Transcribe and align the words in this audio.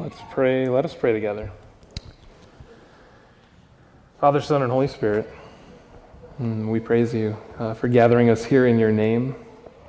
Let's 0.00 0.20
pray. 0.30 0.68
Let 0.68 0.84
us 0.84 0.94
pray 0.94 1.12
together. 1.12 1.50
Father, 4.20 4.40
Son, 4.40 4.62
and 4.62 4.70
Holy 4.70 4.86
Spirit, 4.86 5.28
mm, 6.40 6.68
we 6.68 6.78
praise 6.78 7.12
you 7.12 7.36
uh, 7.58 7.74
for 7.74 7.88
gathering 7.88 8.30
us 8.30 8.44
here 8.44 8.68
in 8.68 8.78
your 8.78 8.92
name 8.92 9.34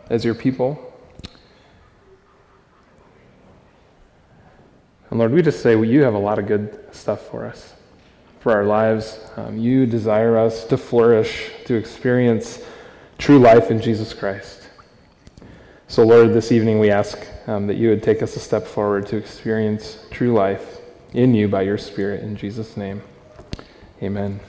as 0.09 0.25
your 0.25 0.33
people. 0.33 0.91
And 5.11 5.19
Lord, 5.19 5.31
we 5.31 5.43
just 5.43 5.61
say 5.61 5.75
well, 5.75 5.85
you 5.85 6.01
have 6.01 6.15
a 6.15 6.19
lot 6.19 6.39
of 6.39 6.47
good 6.47 6.87
stuff 6.91 7.27
for 7.27 7.45
us, 7.45 7.75
for 8.39 8.51
our 8.51 8.65
lives. 8.65 9.19
Um, 9.37 9.59
you 9.59 9.85
desire 9.85 10.39
us 10.39 10.65
to 10.65 10.77
flourish, 10.77 11.51
to 11.65 11.75
experience 11.75 12.63
true 13.19 13.37
life 13.37 13.69
in 13.69 13.79
Jesus 13.79 14.15
Christ. 14.15 14.68
So, 15.91 16.05
Lord, 16.05 16.33
this 16.33 16.51
evening 16.51 16.77
we 16.77 16.91
ask 16.91 17.17
um, 17.47 17.65
that 17.65 17.77
you 17.77 17.89
would 17.89 18.03
take 18.03 18.21
us 18.21 18.35
a 18.35 18.39
step 18.39 18.67
forward 18.67 19.07
to 19.07 19.17
experience 19.17 19.97
true 20.11 20.31
life 20.33 20.81
in 21.13 21.33
you 21.33 21.47
by 21.47 21.63
your 21.63 21.79
Spirit. 21.79 22.21
In 22.21 22.35
Jesus' 22.35 22.77
name, 22.77 23.01
amen. 24.03 24.39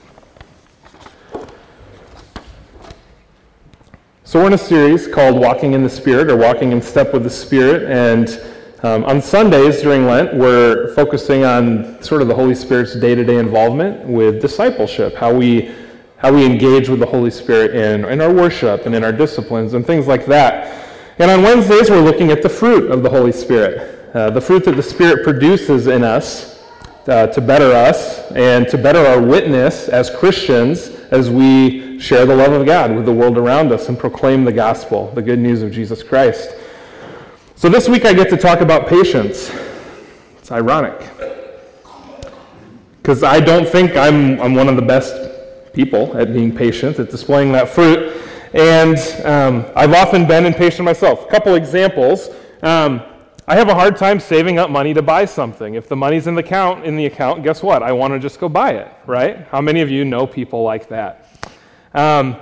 So, 4.23 4.39
we're 4.39 4.45
in 4.45 4.53
a 4.53 4.57
series 4.57 5.07
called 5.07 5.35
Walking 5.35 5.73
in 5.73 5.81
the 5.81 5.89
Spirit 5.89 6.29
or 6.29 6.37
Walking 6.37 6.73
in 6.73 6.79
Step 6.79 7.11
with 7.11 7.23
the 7.23 7.29
Spirit. 7.31 7.89
And 7.89 8.39
um, 8.83 9.03
on 9.05 9.19
Sundays 9.19 9.81
during 9.81 10.05
Lent, 10.05 10.35
we're 10.35 10.93
focusing 10.93 11.43
on 11.43 12.03
sort 12.03 12.21
of 12.21 12.27
the 12.27 12.35
Holy 12.35 12.53
Spirit's 12.53 12.93
day 12.93 13.15
to 13.15 13.23
day 13.23 13.39
involvement 13.39 14.05
with 14.05 14.41
discipleship, 14.41 15.15
how 15.15 15.33
we, 15.33 15.73
how 16.17 16.31
we 16.31 16.45
engage 16.45 16.87
with 16.87 16.99
the 16.99 17.07
Holy 17.07 17.31
Spirit 17.31 17.73
in, 17.73 18.05
in 18.05 18.21
our 18.21 18.31
worship 18.31 18.85
and 18.85 18.93
in 18.93 19.03
our 19.03 19.11
disciplines 19.11 19.73
and 19.73 19.87
things 19.87 20.05
like 20.05 20.27
that. 20.27 20.77
And 21.21 21.29
on 21.29 21.43
Wednesdays, 21.43 21.87
we're 21.91 22.01
looking 22.01 22.31
at 22.31 22.41
the 22.41 22.49
fruit 22.49 22.89
of 22.89 23.03
the 23.03 23.09
Holy 23.11 23.31
Spirit, 23.31 24.09
uh, 24.15 24.31
the 24.31 24.41
fruit 24.41 24.65
that 24.65 24.75
the 24.75 24.81
Spirit 24.81 25.23
produces 25.23 25.85
in 25.85 26.03
us 26.03 26.59
uh, 27.05 27.27
to 27.27 27.39
better 27.39 27.71
us 27.71 28.31
and 28.31 28.67
to 28.69 28.77
better 28.79 29.05
our 29.05 29.21
witness 29.21 29.87
as 29.87 30.09
Christians 30.09 30.87
as 31.11 31.29
we 31.29 31.99
share 31.99 32.25
the 32.25 32.35
love 32.35 32.53
of 32.53 32.65
God 32.65 32.95
with 32.95 33.05
the 33.05 33.13
world 33.13 33.37
around 33.37 33.71
us 33.71 33.87
and 33.87 33.99
proclaim 33.99 34.45
the 34.45 34.51
gospel, 34.51 35.11
the 35.11 35.21
good 35.21 35.37
news 35.37 35.61
of 35.61 35.71
Jesus 35.71 36.01
Christ. 36.01 36.55
So 37.53 37.69
this 37.69 37.87
week, 37.87 38.03
I 38.03 38.15
get 38.15 38.31
to 38.31 38.37
talk 38.37 38.61
about 38.61 38.87
patience. 38.87 39.51
It's 40.39 40.51
ironic. 40.51 41.07
Because 42.99 43.21
I 43.21 43.41
don't 43.41 43.69
think 43.69 43.95
I'm, 43.95 44.41
I'm 44.41 44.55
one 44.55 44.67
of 44.67 44.75
the 44.75 44.81
best 44.81 45.13
people 45.71 46.17
at 46.17 46.33
being 46.33 46.51
patient, 46.51 46.97
at 46.97 47.11
displaying 47.11 47.51
that 47.51 47.69
fruit. 47.69 48.20
And 48.53 48.97
um, 49.25 49.65
I've 49.75 49.93
often 49.93 50.27
been 50.27 50.45
impatient 50.45 50.83
myself. 50.83 51.25
A 51.25 51.29
couple 51.29 51.55
examples. 51.55 52.29
Um, 52.61 53.01
I 53.47 53.55
have 53.55 53.69
a 53.69 53.73
hard 53.73 53.97
time 53.97 54.19
saving 54.19 54.59
up 54.59 54.69
money 54.69 54.93
to 54.93 55.01
buy 55.01 55.25
something. 55.25 55.75
If 55.75 55.87
the 55.87 55.95
money's 55.95 56.27
in 56.27 56.35
the 56.35 56.41
account, 56.41 56.85
in 56.85 56.95
the 56.95 57.05
account, 57.05 57.43
guess 57.43 57.63
what? 57.63 57.81
I 57.81 57.91
want 57.91 58.13
to 58.13 58.19
just 58.19 58.39
go 58.39 58.49
buy 58.49 58.71
it, 58.71 58.91
right? 59.05 59.47
How 59.49 59.61
many 59.61 59.81
of 59.81 59.89
you 59.89 60.05
know 60.05 60.27
people 60.27 60.63
like 60.63 60.89
that? 60.89 61.27
Um, 61.93 62.35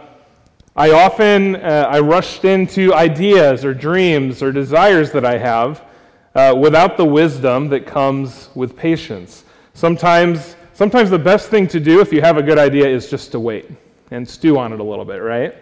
I 0.75 0.91
often 0.91 1.55
uh, 1.57 1.87
I 1.89 1.99
rushed 1.99 2.45
into 2.45 2.93
ideas 2.93 3.63
or 3.63 3.73
dreams 3.73 4.41
or 4.41 4.51
desires 4.51 5.11
that 5.11 5.25
I 5.25 5.37
have 5.37 5.83
uh, 6.35 6.55
without 6.57 6.97
the 6.97 7.05
wisdom 7.05 7.69
that 7.69 7.85
comes 7.85 8.49
with 8.55 8.75
patience. 8.75 9.43
Sometimes, 9.73 10.55
sometimes 10.73 11.09
the 11.09 11.19
best 11.19 11.49
thing 11.49 11.67
to 11.67 11.79
do 11.79 12.01
if 12.01 12.11
you 12.11 12.21
have 12.21 12.37
a 12.37 12.43
good 12.43 12.57
idea 12.57 12.87
is 12.87 13.09
just 13.09 13.31
to 13.31 13.39
wait 13.39 13.69
and 14.11 14.27
stew 14.27 14.57
on 14.57 14.73
it 14.73 14.79
a 14.79 14.83
little 14.83 15.05
bit, 15.05 15.17
right? 15.17 15.55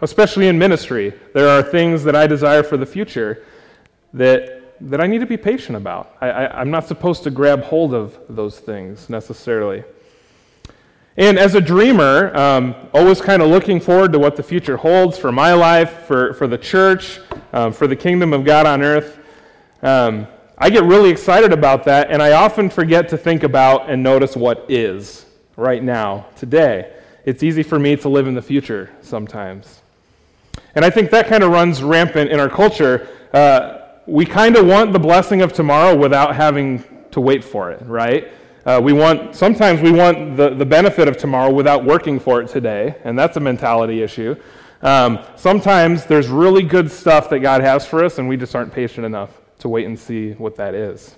Especially 0.00 0.48
in 0.48 0.58
ministry. 0.58 1.14
There 1.32 1.48
are 1.48 1.62
things 1.62 2.04
that 2.04 2.14
I 2.14 2.26
desire 2.26 2.62
for 2.62 2.76
the 2.76 2.86
future 2.86 3.44
that, 4.12 4.76
that 4.80 5.00
I 5.00 5.06
need 5.06 5.20
to 5.20 5.26
be 5.26 5.36
patient 5.36 5.76
about. 5.76 6.16
I, 6.20 6.46
I'm 6.48 6.70
not 6.70 6.86
supposed 6.86 7.22
to 7.24 7.30
grab 7.30 7.62
hold 7.62 7.94
of 7.94 8.18
those 8.28 8.58
things 8.58 9.08
necessarily. 9.08 9.84
And 11.18 11.38
as 11.38 11.54
a 11.54 11.62
dreamer, 11.62 12.36
um, 12.36 12.74
always 12.92 13.22
kind 13.22 13.40
of 13.40 13.48
looking 13.48 13.80
forward 13.80 14.12
to 14.12 14.18
what 14.18 14.36
the 14.36 14.42
future 14.42 14.76
holds 14.76 15.16
for 15.16 15.32
my 15.32 15.54
life, 15.54 16.04
for, 16.06 16.34
for 16.34 16.46
the 16.46 16.58
church, 16.58 17.20
um, 17.54 17.72
for 17.72 17.86
the 17.86 17.96
kingdom 17.96 18.34
of 18.34 18.44
God 18.44 18.66
on 18.66 18.82
earth. 18.82 19.18
Um, 19.82 20.26
I 20.58 20.68
get 20.68 20.84
really 20.84 21.08
excited 21.08 21.52
about 21.52 21.84
that, 21.84 22.10
and 22.10 22.22
I 22.22 22.32
often 22.32 22.68
forget 22.68 23.08
to 23.10 23.18
think 23.18 23.44
about 23.44 23.88
and 23.88 24.02
notice 24.02 24.36
what 24.36 24.66
is 24.68 25.24
right 25.56 25.82
now, 25.82 26.26
today. 26.36 26.92
It's 27.24 27.42
easy 27.42 27.62
for 27.62 27.78
me 27.78 27.96
to 27.96 28.08
live 28.10 28.26
in 28.26 28.34
the 28.34 28.42
future 28.42 28.90
sometimes. 29.00 29.80
And 30.74 30.84
I 30.84 30.90
think 30.90 31.10
that 31.10 31.26
kind 31.26 31.42
of 31.42 31.50
runs 31.50 31.82
rampant 31.82 32.30
in 32.30 32.38
our 32.38 32.48
culture. 32.48 33.08
Uh, 33.32 33.78
we 34.06 34.24
kind 34.24 34.56
of 34.56 34.66
want 34.66 34.92
the 34.92 34.98
blessing 34.98 35.42
of 35.42 35.52
tomorrow 35.52 35.96
without 35.96 36.36
having 36.36 36.84
to 37.10 37.20
wait 37.20 37.42
for 37.42 37.70
it, 37.70 37.82
right? 37.86 38.32
Uh, 38.64 38.80
we 38.82 38.92
want 38.92 39.34
sometimes 39.34 39.80
we 39.80 39.92
want 39.92 40.36
the, 40.36 40.50
the 40.50 40.66
benefit 40.66 41.08
of 41.08 41.16
tomorrow 41.16 41.52
without 41.52 41.84
working 41.84 42.18
for 42.18 42.40
it 42.40 42.48
today, 42.48 42.96
and 43.04 43.18
that's 43.18 43.36
a 43.36 43.40
mentality 43.40 44.02
issue. 44.02 44.34
Um, 44.82 45.20
sometimes 45.36 46.04
there's 46.04 46.28
really 46.28 46.62
good 46.62 46.90
stuff 46.90 47.30
that 47.30 47.40
God 47.40 47.60
has 47.62 47.86
for 47.86 48.04
us, 48.04 48.18
and 48.18 48.28
we 48.28 48.36
just 48.36 48.54
aren't 48.54 48.72
patient 48.72 49.06
enough 49.06 49.30
to 49.60 49.68
wait 49.68 49.86
and 49.86 49.98
see 49.98 50.32
what 50.32 50.56
that 50.56 50.74
is. 50.74 51.14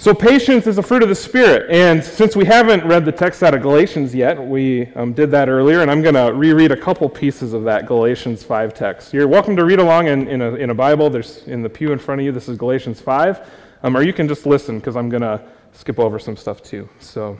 So, 0.00 0.14
patience 0.14 0.68
is 0.68 0.78
a 0.78 0.82
fruit 0.82 1.02
of 1.02 1.08
the 1.08 1.14
Spirit. 1.16 1.68
And 1.70 2.04
since 2.04 2.36
we 2.36 2.44
haven't 2.44 2.84
read 2.84 3.04
the 3.04 3.10
text 3.10 3.42
out 3.42 3.52
of 3.52 3.62
Galatians 3.62 4.14
yet, 4.14 4.40
we 4.40 4.86
um, 4.94 5.12
did 5.12 5.28
that 5.32 5.48
earlier, 5.48 5.80
and 5.82 5.90
I'm 5.90 6.02
going 6.02 6.14
to 6.14 6.32
reread 6.32 6.70
a 6.70 6.76
couple 6.76 7.08
pieces 7.08 7.52
of 7.52 7.64
that 7.64 7.86
Galatians 7.88 8.44
5 8.44 8.74
text. 8.74 9.12
You're 9.12 9.26
welcome 9.26 9.56
to 9.56 9.64
read 9.64 9.80
along 9.80 10.06
in, 10.06 10.28
in, 10.28 10.40
a, 10.40 10.54
in 10.54 10.70
a 10.70 10.74
Bible. 10.74 11.10
There's 11.10 11.42
in 11.48 11.62
the 11.62 11.68
pew 11.68 11.90
in 11.90 11.98
front 11.98 12.20
of 12.20 12.24
you. 12.24 12.30
This 12.30 12.48
is 12.48 12.56
Galatians 12.56 13.00
5. 13.00 13.50
Um, 13.82 13.96
or 13.96 14.02
you 14.02 14.12
can 14.12 14.28
just 14.28 14.46
listen 14.46 14.78
because 14.78 14.94
I'm 14.94 15.08
going 15.08 15.22
to 15.22 15.42
skip 15.72 15.98
over 15.98 16.20
some 16.20 16.36
stuff 16.36 16.62
too. 16.62 16.88
So, 17.00 17.36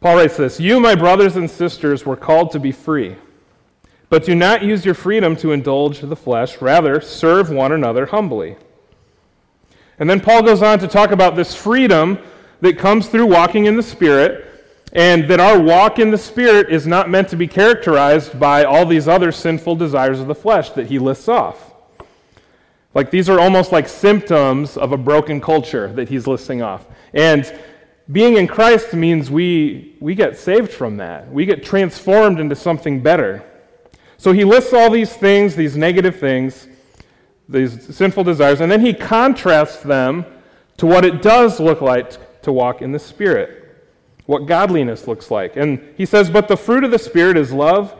Paul 0.00 0.16
writes 0.16 0.38
this 0.38 0.58
You, 0.58 0.80
my 0.80 0.94
brothers 0.94 1.36
and 1.36 1.50
sisters, 1.50 2.06
were 2.06 2.16
called 2.16 2.52
to 2.52 2.58
be 2.58 2.72
free. 2.72 3.16
But 4.08 4.24
do 4.24 4.34
not 4.34 4.62
use 4.62 4.86
your 4.86 4.94
freedom 4.94 5.36
to 5.36 5.52
indulge 5.52 6.00
the 6.00 6.16
flesh, 6.16 6.62
rather, 6.62 7.02
serve 7.02 7.50
one 7.50 7.72
another 7.72 8.06
humbly. 8.06 8.56
And 9.98 10.08
then 10.08 10.20
Paul 10.20 10.42
goes 10.42 10.62
on 10.62 10.78
to 10.80 10.88
talk 10.88 11.10
about 11.10 11.36
this 11.36 11.54
freedom 11.54 12.18
that 12.60 12.78
comes 12.78 13.08
through 13.08 13.26
walking 13.26 13.66
in 13.66 13.76
the 13.76 13.82
Spirit, 13.82 14.46
and 14.92 15.28
that 15.28 15.40
our 15.40 15.58
walk 15.58 15.98
in 15.98 16.10
the 16.10 16.18
Spirit 16.18 16.70
is 16.70 16.86
not 16.86 17.08
meant 17.08 17.28
to 17.30 17.36
be 17.36 17.48
characterized 17.48 18.38
by 18.38 18.64
all 18.64 18.84
these 18.84 19.08
other 19.08 19.32
sinful 19.32 19.76
desires 19.76 20.20
of 20.20 20.26
the 20.26 20.34
flesh 20.34 20.70
that 20.70 20.86
he 20.86 20.98
lists 20.98 21.28
off. 21.28 21.72
Like 22.94 23.10
these 23.10 23.28
are 23.28 23.40
almost 23.40 23.72
like 23.72 23.88
symptoms 23.88 24.76
of 24.76 24.92
a 24.92 24.98
broken 24.98 25.40
culture 25.40 25.90
that 25.94 26.08
he's 26.08 26.26
listing 26.26 26.60
off. 26.60 26.86
And 27.14 27.50
being 28.10 28.36
in 28.36 28.46
Christ 28.46 28.92
means 28.92 29.30
we, 29.30 29.96
we 30.00 30.14
get 30.14 30.36
saved 30.36 30.70
from 30.70 30.98
that. 30.98 31.32
We 31.32 31.46
get 31.46 31.64
transformed 31.64 32.38
into 32.38 32.54
something 32.54 33.00
better. 33.02 33.42
So 34.18 34.32
he 34.32 34.44
lists 34.44 34.74
all 34.74 34.90
these 34.90 35.12
things, 35.14 35.56
these 35.56 35.76
negative 35.76 36.16
things, 36.16 36.68
these 37.52 37.94
sinful 37.94 38.24
desires, 38.24 38.60
and 38.60 38.70
then 38.70 38.80
he 38.80 38.94
contrasts 38.94 39.82
them 39.82 40.24
to 40.78 40.86
what 40.86 41.04
it 41.04 41.22
does 41.22 41.60
look 41.60 41.80
like 41.80 42.42
to 42.42 42.52
walk 42.52 42.82
in 42.82 42.92
the 42.92 42.98
Spirit, 42.98 43.84
what 44.26 44.46
godliness 44.46 45.06
looks 45.06 45.30
like. 45.30 45.56
And 45.56 45.80
he 45.96 46.06
says, 46.06 46.30
But 46.30 46.48
the 46.48 46.56
fruit 46.56 46.84
of 46.84 46.90
the 46.90 46.98
Spirit 46.98 47.36
is 47.36 47.52
love, 47.52 47.94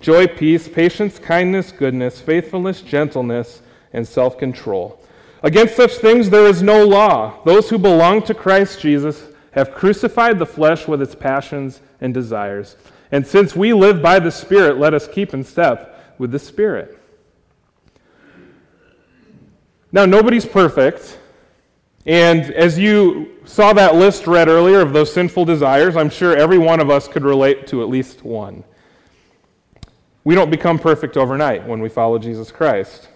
joy, 0.00 0.26
peace, 0.26 0.68
patience, 0.68 1.18
kindness, 1.18 1.72
goodness, 1.72 2.20
faithfulness, 2.20 2.82
gentleness, 2.82 3.62
and 3.92 4.06
self 4.06 4.38
control. 4.38 5.00
Against 5.42 5.76
such 5.76 5.94
things 5.94 6.30
there 6.30 6.46
is 6.46 6.62
no 6.62 6.86
law. 6.86 7.42
Those 7.44 7.70
who 7.70 7.78
belong 7.78 8.22
to 8.24 8.34
Christ 8.34 8.80
Jesus 8.80 9.24
have 9.52 9.74
crucified 9.74 10.38
the 10.38 10.46
flesh 10.46 10.86
with 10.86 11.02
its 11.02 11.14
passions 11.14 11.80
and 12.00 12.14
desires. 12.14 12.76
And 13.10 13.26
since 13.26 13.56
we 13.56 13.72
live 13.72 14.00
by 14.00 14.20
the 14.20 14.30
Spirit, 14.30 14.78
let 14.78 14.94
us 14.94 15.08
keep 15.08 15.34
in 15.34 15.42
step 15.42 16.14
with 16.18 16.30
the 16.30 16.38
Spirit. 16.38 16.99
Now, 19.92 20.06
nobody's 20.06 20.46
perfect. 20.46 21.18
And 22.06 22.52
as 22.52 22.78
you 22.78 23.38
saw 23.44 23.72
that 23.74 23.94
list 23.94 24.26
read 24.26 24.48
earlier 24.48 24.80
of 24.80 24.92
those 24.92 25.12
sinful 25.12 25.44
desires, 25.44 25.96
I'm 25.96 26.10
sure 26.10 26.36
every 26.36 26.58
one 26.58 26.80
of 26.80 26.90
us 26.90 27.08
could 27.08 27.24
relate 27.24 27.66
to 27.68 27.82
at 27.82 27.88
least 27.88 28.24
one. 28.24 28.64
We 30.24 30.34
don't 30.34 30.50
become 30.50 30.78
perfect 30.78 31.16
overnight 31.16 31.66
when 31.66 31.80
we 31.80 31.88
follow 31.88 32.18
Jesus 32.18 32.52
Christ. 32.52 33.08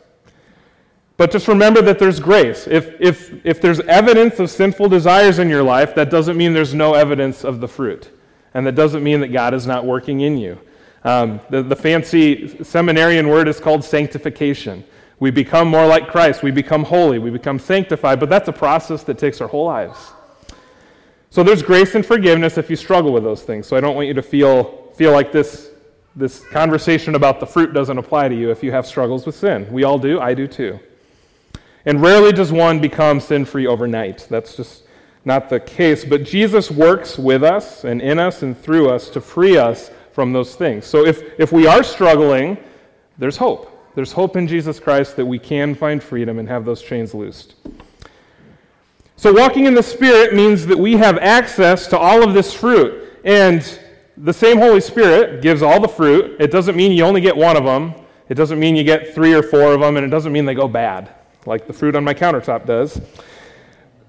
But 1.17 1.31
just 1.31 1.47
remember 1.47 1.81
that 1.83 1.99
there's 1.99 2.19
grace. 2.19 2.67
If, 2.67 3.01
if, 3.01 3.47
if 3.47 3.61
there's 3.61 3.81
evidence 3.81 4.41
of 4.41 4.51
sinful 4.51 4.89
desires 4.89 5.39
in 5.39 5.49
your 5.49 5.63
life, 5.63 5.95
that 5.95 6.11
doesn't 6.11 6.37
mean 6.37 6.55
there's 6.55 6.75
no 6.75 6.95
evidence 6.95 7.45
of 7.45 7.61
the 7.61 7.69
fruit. 7.69 8.11
And 8.53 8.67
that 8.67 8.75
doesn't 8.75 9.03
mean 9.03 9.21
that 9.21 9.29
God 9.29 9.55
is 9.55 9.67
not 9.67 9.85
working 9.85 10.23
in 10.23 10.37
you. 10.37 10.59
Um, 11.05 11.41
the, 11.51 11.63
the 11.63 11.77
fancy 11.77 12.65
seminarian 12.65 13.29
word 13.29 13.47
is 13.47 13.61
called 13.61 13.85
sanctification. 13.85 14.85
We 15.21 15.31
become 15.31 15.69
more 15.69 15.87
like 15.87 16.09
Christ. 16.09 16.43
We 16.43 16.51
become 16.51 16.85
holy. 16.85 17.19
We 17.19 17.31
become 17.31 17.59
sanctified. 17.59 18.21
But 18.21 18.31
that's 18.31 18.49
a 18.49 18.53
process 18.53 19.05
that 19.05 19.19
takes 19.19 19.41
our 19.41 19.49
whole 19.49 19.65
lives. 19.65 20.13
So 21.31 21.43
there's 21.43 21.63
grace 21.63 21.95
and 21.95 22.05
forgiveness 22.05 22.59
if 22.59 22.71
you 22.71 22.77
struggle 22.77 23.13
with 23.13 23.25
those 23.25 23.43
things. 23.43 23.67
So 23.67 23.77
I 23.77 23.81
don't 23.81 23.97
want 23.97 24.07
you 24.07 24.15
to 24.15 24.23
feel, 24.23 24.93
feel 24.95 25.13
like 25.13 25.33
this, 25.33 25.71
this 26.15 26.41
conversation 26.47 27.15
about 27.15 27.41
the 27.41 27.47
fruit 27.47 27.75
doesn't 27.75 27.99
apply 27.99 28.29
to 28.29 28.35
you 28.35 28.51
if 28.51 28.63
you 28.63 28.71
have 28.73 28.87
struggles 28.87 29.27
with 29.27 29.35
sin. 29.35 29.67
We 29.73 29.85
all 29.85 29.99
do. 29.99 30.21
I 30.21 30.35
do 30.35 30.47
too. 30.47 30.79
And 31.87 32.01
rarely 32.01 32.33
does 32.33 32.53
one 32.53 32.81
become 32.81 33.21
sin 33.21 33.45
free 33.45 33.67
overnight. 33.67 34.27
That's 34.31 34.57
just 34.57 34.85
not 35.25 35.49
the 35.49 35.61
case. 35.61 36.05
But 36.05 36.25
Jesus 36.25 36.71
works 36.71 37.19
with 37.19 37.43
us 37.43 37.85
and 37.85 38.01
in 38.01 38.19
us 38.19 38.43
and 38.43 38.57
through 38.57 38.91
us 38.91 39.09
to 39.11 39.21
free 39.21 39.57
us 39.57 39.91
from 40.13 40.33
those 40.33 40.55
things. 40.55 40.87
So 40.87 41.05
if, 41.05 41.23
if 41.41 41.51
we 41.51 41.67
are 41.67 41.83
struggling, 41.83 42.59
there's 43.19 43.37
hope. 43.37 43.74
There's 43.95 44.13
hope 44.13 44.37
in 44.37 44.49
Jesus 44.49 44.81
Christ 44.81 45.17
that 45.17 45.27
we 45.27 45.39
can 45.39 45.75
find 45.75 46.03
freedom 46.03 46.39
and 46.39 46.49
have 46.49 46.65
those 46.65 46.83
chains 46.83 47.15
loosed. 47.15 47.55
So, 49.17 49.33
walking 49.33 49.67
in 49.67 49.75
the 49.75 49.83
Spirit 49.83 50.35
means 50.35 50.67
that 50.67 50.77
we 50.77 50.95
have 50.97 51.17
access 51.19 51.87
to 51.89 51.99
all 51.99 52.23
of 52.27 52.35
this 52.35 52.53
fruit. 52.53 53.19
And 53.25 53.79
the 54.17 54.33
same 54.33 54.59
Holy 54.59 54.81
Spirit 54.81 55.43
gives 55.43 55.63
all 55.63 55.81
the 55.81 55.89
fruit. 55.89 56.37
It 56.41 56.51
doesn't 56.51 56.77
mean 56.77 56.93
you 56.93 57.05
only 57.05 57.21
get 57.21 57.37
one 57.37 57.57
of 57.57 57.65
them, 57.65 57.95
it 58.29 58.35
doesn't 58.35 58.59
mean 58.59 58.75
you 58.75 58.85
get 58.85 59.15
three 59.15 59.33
or 59.33 59.43
four 59.43 59.73
of 59.73 59.81
them, 59.81 59.97
and 59.97 60.05
it 60.05 60.11
doesn't 60.11 60.33
mean 60.33 60.45
they 60.45 60.55
go 60.55 60.69
bad, 60.69 61.11
like 61.47 61.67
the 61.67 61.73
fruit 61.73 61.95
on 61.95 62.05
my 62.05 62.15
countertop 62.15 62.67
does. 62.67 63.01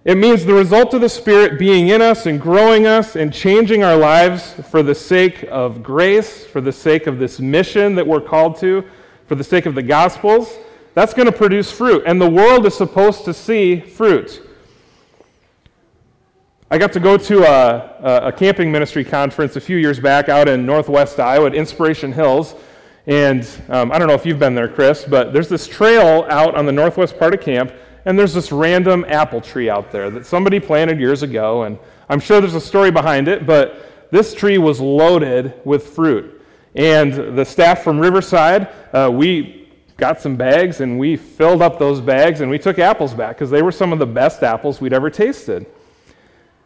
It 0.04 0.18
means 0.18 0.46
the 0.46 0.54
result 0.54 0.94
of 0.94 1.02
the 1.02 1.10
Spirit 1.10 1.58
being 1.58 1.90
in 1.90 2.02
us 2.02 2.26
and 2.26 2.40
growing 2.40 2.86
us 2.88 3.16
and 3.16 3.34
changing 3.34 3.84
our 3.84 3.98
lives 3.98 4.54
for 4.70 4.84
the 4.84 4.94
sake 4.94 5.46
of 5.50 5.82
grace, 5.82 6.46
for 6.46 6.62
the 6.62 6.72
sake 6.72 7.08
of 7.08 7.20
this 7.20 7.40
mission 7.40 7.96
that 7.96 8.06
we're 8.06 8.22
called 8.22 8.58
to, 8.60 8.84
for 9.28 9.36
the 9.36 9.44
sake 9.44 9.66
of 9.66 9.76
the 9.76 9.84
Gospels. 9.84 10.58
That's 10.94 11.14
going 11.14 11.26
to 11.26 11.32
produce 11.32 11.72
fruit. 11.72 12.04
And 12.06 12.22
the 12.22 12.30
world 12.30 12.66
is 12.66 12.76
supposed 12.76 13.26
to 13.26 13.34
see 13.34 13.80
fruit. 13.80 14.42
I 16.72 16.78
got 16.78 16.94
to 16.94 17.00
go 17.00 17.18
to 17.18 17.44
a, 17.44 18.28
a, 18.28 18.32
camping 18.32 18.72
ministry 18.72 19.04
conference 19.04 19.56
a 19.56 19.62
few 19.62 19.78
years 19.78 20.00
back 20.00 20.30
out 20.30 20.48
in 20.48 20.66
northwest 20.66 21.20
Iowa 21.20 21.48
at 21.48 21.56
Inspiration 21.56 22.12
Hills. 22.12 22.56
And 23.08 23.48
um, 23.70 23.92
I 23.92 24.00
don't 24.00 24.08
know 24.08 24.16
if 24.16 24.26
you've 24.26 24.40
been 24.40 24.56
there, 24.56 24.68
Chris, 24.68 25.06
but 25.06 25.32
there's 25.32 25.50
this 25.50 25.68
trail 25.68 26.26
out 26.30 26.56
on 26.56 26.66
the 26.66 26.72
northwest 26.72 27.20
part 27.20 27.34
of 27.34 27.42
camp 27.42 27.72
and 28.06 28.18
there's 28.18 28.34
this 28.34 28.52
random 28.52 29.04
apple 29.08 29.42
tree 29.42 29.70
out 29.70 29.92
there 29.92 30.10
that 30.12 30.26
somebody 30.26 30.60
planted 30.60 31.00
years 31.00 31.24
ago, 31.24 31.64
and 31.64 31.78
I'm 32.08 32.20
sure 32.20 32.40
there's 32.40 32.54
a 32.54 32.62
story 32.62 32.92
behind 32.92 33.28
it, 33.28 33.48
but 33.48 34.10
this 34.12 34.36
tree 34.36 34.60
was 34.60 34.80
loaded 34.80 35.56
with 35.66 35.88
fruit. 35.88 36.35
And 36.76 37.38
the 37.38 37.46
staff 37.46 37.84
from 37.84 38.00
Riverside, 38.00 38.70
uh, 38.92 39.10
we 39.12 39.70
got 39.98 40.20
some 40.20 40.36
bags 40.36 40.82
and 40.82 41.00
we 41.00 41.16
filled 41.16 41.62
up 41.62 41.80
those 41.80 42.02
bags 42.02 42.42
and 42.42 42.52
we 42.52 42.60
took 42.60 42.80
apples 42.80 43.14
back 43.14 43.38
because 43.38 43.50
they 43.50 43.62
were 43.62 43.72
some 43.72 43.94
of 43.94 44.00
the 44.00 44.06
best 44.06 44.44
apples 44.44 44.82
we'd 44.82 44.94
ever 44.94 45.10
tasted. 45.10 45.66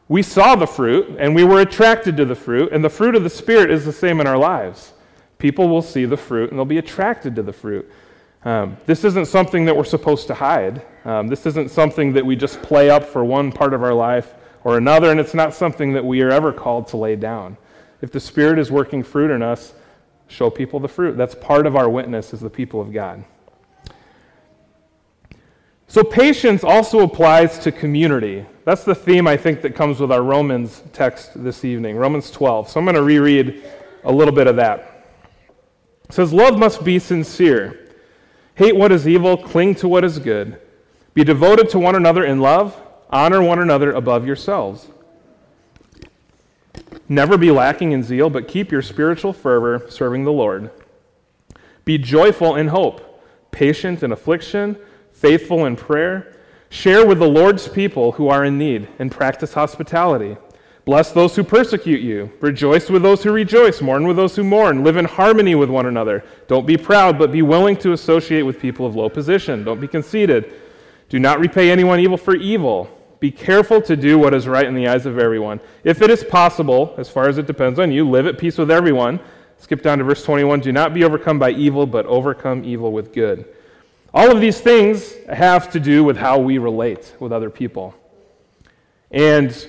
We 0.08 0.24
saw 0.24 0.56
the 0.56 0.66
fruit 0.66 1.18
and 1.20 1.36
we 1.36 1.44
were 1.44 1.62
attracted 1.62 2.18
to 2.18 2.26
the 2.26 2.34
fruit, 2.36 2.72
and 2.72 2.84
the 2.84 2.90
fruit 2.90 3.14
of 3.14 3.24
the 3.24 3.30
Spirit 3.30 3.70
is 3.70 3.86
the 3.86 3.94
same 3.94 4.20
in 4.20 4.26
our 4.26 4.38
lives. 4.40 4.94
People 5.38 5.70
will 5.70 5.84
see 5.84 6.06
the 6.06 6.18
fruit 6.18 6.50
and 6.50 6.58
they'll 6.58 6.66
be 6.66 6.80
attracted 6.80 7.36
to 7.36 7.44
the 7.44 7.54
fruit. 7.54 7.90
Um, 8.44 8.78
this 8.88 9.04
isn't 9.04 9.28
something 9.28 9.66
that 9.66 9.76
we're 9.76 9.84
supposed 9.84 10.26
to 10.28 10.34
hide. 10.34 10.82
Um, 11.06 11.28
this 11.28 11.46
isn't 11.46 11.70
something 11.70 12.14
that 12.14 12.26
we 12.26 12.36
just 12.36 12.62
play 12.64 12.90
up 12.90 13.04
for 13.04 13.24
one 13.24 13.52
part 13.52 13.76
of 13.76 13.84
our 13.84 13.94
life 13.94 14.34
or 14.64 14.78
another, 14.78 15.12
and 15.12 15.20
it's 15.20 15.36
not 15.36 15.54
something 15.54 15.94
that 15.94 16.04
we 16.04 16.22
are 16.22 16.32
ever 16.32 16.52
called 16.52 16.88
to 16.88 16.98
lay 16.98 17.16
down. 17.16 17.58
If 18.02 18.12
the 18.12 18.20
Spirit 18.20 18.58
is 18.58 18.72
working 18.72 19.04
fruit 19.04 19.30
in 19.30 19.42
us, 19.44 19.74
show 20.30 20.50
people 20.50 20.80
the 20.80 20.88
fruit. 20.88 21.18
That's 21.18 21.36
part 21.36 21.68
of 21.68 21.76
our 21.76 21.90
witness 21.90 22.34
as 22.34 22.40
the 22.40 22.50
people 22.50 22.80
of 22.80 22.94
God. 22.94 23.26
So, 25.88 26.04
patience 26.04 26.64
also 26.64 27.00
applies 27.00 27.58
to 27.60 27.72
community. 27.72 28.46
That's 28.64 28.84
the 28.84 28.94
theme 28.94 29.28
I 29.28 29.36
think 29.36 29.64
that 29.64 29.76
comes 29.76 30.00
with 30.00 30.12
our 30.12 30.22
Romans 30.22 30.84
text 30.94 31.44
this 31.44 31.66
evening, 31.66 31.98
Romans 31.98 32.30
12. 32.30 32.70
So, 32.70 32.80
I'm 32.80 32.86
going 32.86 32.96
to 32.96 33.02
reread 33.02 33.64
a 34.04 34.12
little 34.12 34.34
bit 34.34 34.46
of 34.46 34.56
that. 34.58 35.08
It 36.06 36.14
says, 36.14 36.32
Love 36.32 36.60
must 36.60 36.84
be 36.84 37.00
sincere. 37.00 37.88
Hate 38.54 38.75
what 38.75 38.92
is 38.92 39.08
evil, 39.08 39.36
cling 39.36 39.74
to 39.75 39.88
what 39.88 40.04
is 40.04 40.20
good. 40.20 40.62
Be 41.16 41.24
devoted 41.24 41.70
to 41.72 41.80
one 41.80 41.96
another 41.96 42.24
in 42.24 42.40
love, 42.40 42.80
honor 43.10 43.42
one 43.42 43.60
another 43.60 43.92
above 43.92 44.28
yourselves. 44.28 44.88
Never 47.12 47.40
be 47.40 47.50
lacking 47.50 47.92
in 47.92 48.04
zeal, 48.04 48.30
but 48.30 48.48
keep 48.48 48.72
your 48.72 48.84
spiritual 48.84 49.34
fervor 49.34 49.88
serving 49.90 50.24
the 50.24 50.32
Lord. 50.32 50.70
Be 51.84 51.98
joyful 51.98 52.56
in 52.56 52.68
hope, 52.68 53.24
patient 53.50 54.04
in 54.04 54.12
affliction, 54.12 54.78
faithful 55.12 55.66
in 55.66 55.76
prayer. 55.76 56.36
Share 56.70 57.08
with 57.08 57.18
the 57.18 57.28
Lord's 57.28 57.68
people 57.68 58.12
who 58.12 58.30
are 58.30 58.46
in 58.46 58.60
need, 58.60 58.88
and 59.00 59.12
practice 59.12 59.56
hospitality. 59.56 60.38
Bless 60.86 61.12
those 61.12 61.36
who 61.36 61.44
persecute 61.44 62.02
you. 62.02 62.32
Rejoice 62.42 62.90
with 62.90 63.02
those 63.02 63.24
who 63.24 63.32
rejoice. 63.32 63.82
Mourn 63.82 64.08
with 64.08 64.16
those 64.16 64.36
who 64.36 64.44
mourn. 64.44 64.84
Live 64.84 64.98
in 64.98 65.06
harmony 65.06 65.56
with 65.56 65.70
one 65.70 65.88
another. 65.88 66.24
Don't 66.48 66.68
be 66.68 66.78
proud, 66.78 67.18
but 67.18 67.32
be 67.32 67.42
willing 67.42 67.76
to 67.78 67.94
associate 67.94 68.44
with 68.44 68.60
people 68.60 68.86
of 68.86 68.96
low 68.96 69.10
position. 69.10 69.64
Don't 69.64 69.82
be 69.82 69.88
conceited. 69.88 70.54
Do 71.10 71.18
not 71.20 71.40
repay 71.40 71.72
anyone 71.72 72.00
evil 72.00 72.18
for 72.18 72.36
evil. 72.36 72.99
Be 73.19 73.31
careful 73.31 73.81
to 73.81 73.98
do 73.98 74.18
what 74.18 74.33
is 74.33 74.48
right 74.48 74.66
in 74.66 74.74
the 74.74 74.88
eyes 74.88 75.06
of 75.06 75.19
everyone. 75.19 75.60
If 75.83 76.01
it 76.01 76.10
is 76.10 76.24
possible, 76.24 76.94
as 76.98 77.10
far 77.10 77.27
as 77.27 77.38
it 77.38 77.48
depends 77.48 77.77
on 77.77 77.92
you, 77.92 78.10
live 78.10 78.25
at 78.27 78.38
peace 78.38 78.57
with 78.57 78.71
everyone. 78.71 79.19
Skip 79.57 79.81
down 79.81 79.98
to 79.98 80.06
verse 80.06 80.24
21. 80.24 80.62
Do 80.62 80.71
not 80.71 80.94
be 80.94 81.04
overcome 81.04 81.38
by 81.38 81.51
evil, 81.51 81.86
but 81.86 82.06
overcome 82.06 82.63
evil 82.63 82.94
with 82.94 83.12
good. 83.12 83.45
All 84.13 84.31
of 84.31 84.39
these 84.39 84.62
things 84.62 85.16
have 85.27 85.69
to 85.71 85.80
do 85.81 86.04
with 86.04 86.16
how 86.16 86.39
we 86.39 86.57
relate 86.57 87.13
with 87.19 87.33
other 87.33 87.50
people. 87.50 87.94
And 89.12 89.68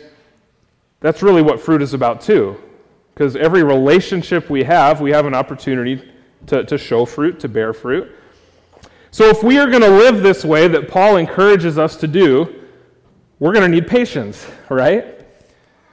that's 1.00 1.22
really 1.22 1.42
what 1.42 1.60
fruit 1.60 1.82
is 1.82 1.92
about, 1.92 2.20
too. 2.20 2.56
Because 3.12 3.34
every 3.34 3.64
relationship 3.64 4.48
we 4.48 4.62
have, 4.62 5.00
we 5.00 5.10
have 5.10 5.26
an 5.26 5.34
opportunity 5.34 6.08
to, 6.46 6.64
to 6.64 6.78
show 6.78 7.04
fruit, 7.04 7.40
to 7.40 7.48
bear 7.48 7.72
fruit. 7.72 8.12
So, 9.10 9.26
if 9.26 9.42
we 9.42 9.58
are 9.58 9.68
going 9.68 9.82
to 9.82 9.90
live 9.90 10.22
this 10.22 10.44
way 10.44 10.68
that 10.68 10.88
Paul 10.88 11.16
encourages 11.16 11.78
us 11.78 11.96
to 11.96 12.06
do, 12.06 12.59
we're 13.40 13.52
going 13.52 13.68
to 13.68 13.74
need 13.74 13.88
patience, 13.88 14.46
right? 14.68 15.26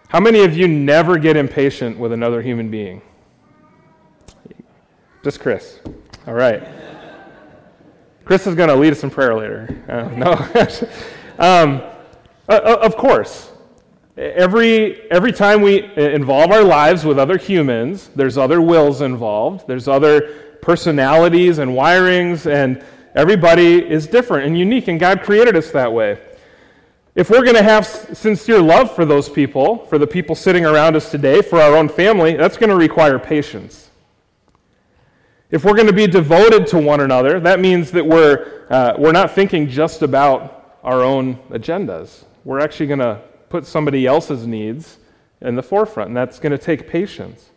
How 0.10 0.20
many 0.20 0.44
of 0.44 0.56
you 0.56 0.68
never 0.68 1.18
get 1.18 1.38
impatient 1.38 1.98
with 1.98 2.12
another 2.12 2.42
human 2.42 2.70
being? 2.70 3.02
Just 5.24 5.40
Chris. 5.40 5.80
All 6.28 6.34
right. 6.34 6.68
Chris 8.26 8.46
is 8.46 8.56
going 8.56 8.68
to 8.68 8.76
lead 8.76 8.92
us 8.92 9.04
in 9.04 9.10
prayer 9.10 9.34
later. 9.34 9.84
Uh, 9.88 10.10
no. 10.10 10.34
um, 11.40 11.82
uh, 12.50 12.78
of 12.82 12.98
course. 12.98 13.52
Every, 14.18 15.10
every 15.10 15.32
time 15.32 15.62
we 15.62 15.84
involve 15.96 16.52
our 16.52 16.64
lives 16.64 17.06
with 17.06 17.18
other 17.18 17.38
humans, 17.38 18.10
there's 18.16 18.38
other 18.38 18.62
wills 18.62 19.02
involved, 19.02 19.68
there's 19.68 19.88
other 19.88 20.58
personalities 20.62 21.60
and 21.60 21.72
wirings, 21.72 22.52
and 22.52 22.84
everybody 23.16 23.78
is 23.78 24.08
different 24.08 24.48
and 24.48 24.58
unique, 24.58 24.88
and 24.88 25.00
God 25.00 25.22
created 25.22 25.56
us 25.56 25.72
that 25.72 25.94
way. 25.94 26.20
If 27.18 27.32
we're 27.32 27.42
going 27.42 27.56
to 27.56 27.64
have 27.64 27.88
sincere 27.88 28.62
love 28.62 28.94
for 28.94 29.04
those 29.04 29.28
people, 29.28 29.88
for 29.88 29.98
the 29.98 30.06
people 30.06 30.36
sitting 30.36 30.68
around 30.68 30.96
us 30.96 31.10
today, 31.10 31.42
for 31.42 31.60
our 31.60 31.76
own 31.76 31.90
family, 31.90 32.36
that's 32.36 32.58
going 32.58 32.70
to 32.70 32.76
require 32.76 33.18
patience. 33.18 33.90
If 35.50 35.66
we're 35.66 35.74
going 35.74 35.88
to 35.88 35.94
be 35.94 36.06
devoted 36.06 36.68
to 36.68 36.78
one 36.78 37.00
another, 37.00 37.40
that 37.40 37.60
means 37.60 37.90
that 37.90 38.06
we're, 38.06 38.68
uh, 38.70 38.94
we're 39.00 39.14
not 39.14 39.32
thinking 39.32 39.68
just 39.68 40.04
about 40.04 40.78
our 40.84 41.02
own 41.02 41.38
agendas. 41.50 42.26
We're 42.44 42.60
actually 42.60 42.86
going 42.86 43.00
to 43.00 43.20
put 43.50 43.66
somebody 43.66 44.06
else's 44.06 44.46
needs 44.46 45.00
in 45.42 45.56
the 45.56 45.64
forefront, 45.64 46.10
and 46.10 46.18
that's 46.18 46.38
going 46.38 46.52
to 46.52 46.60
take 46.60 46.88
patience. 46.88 47.50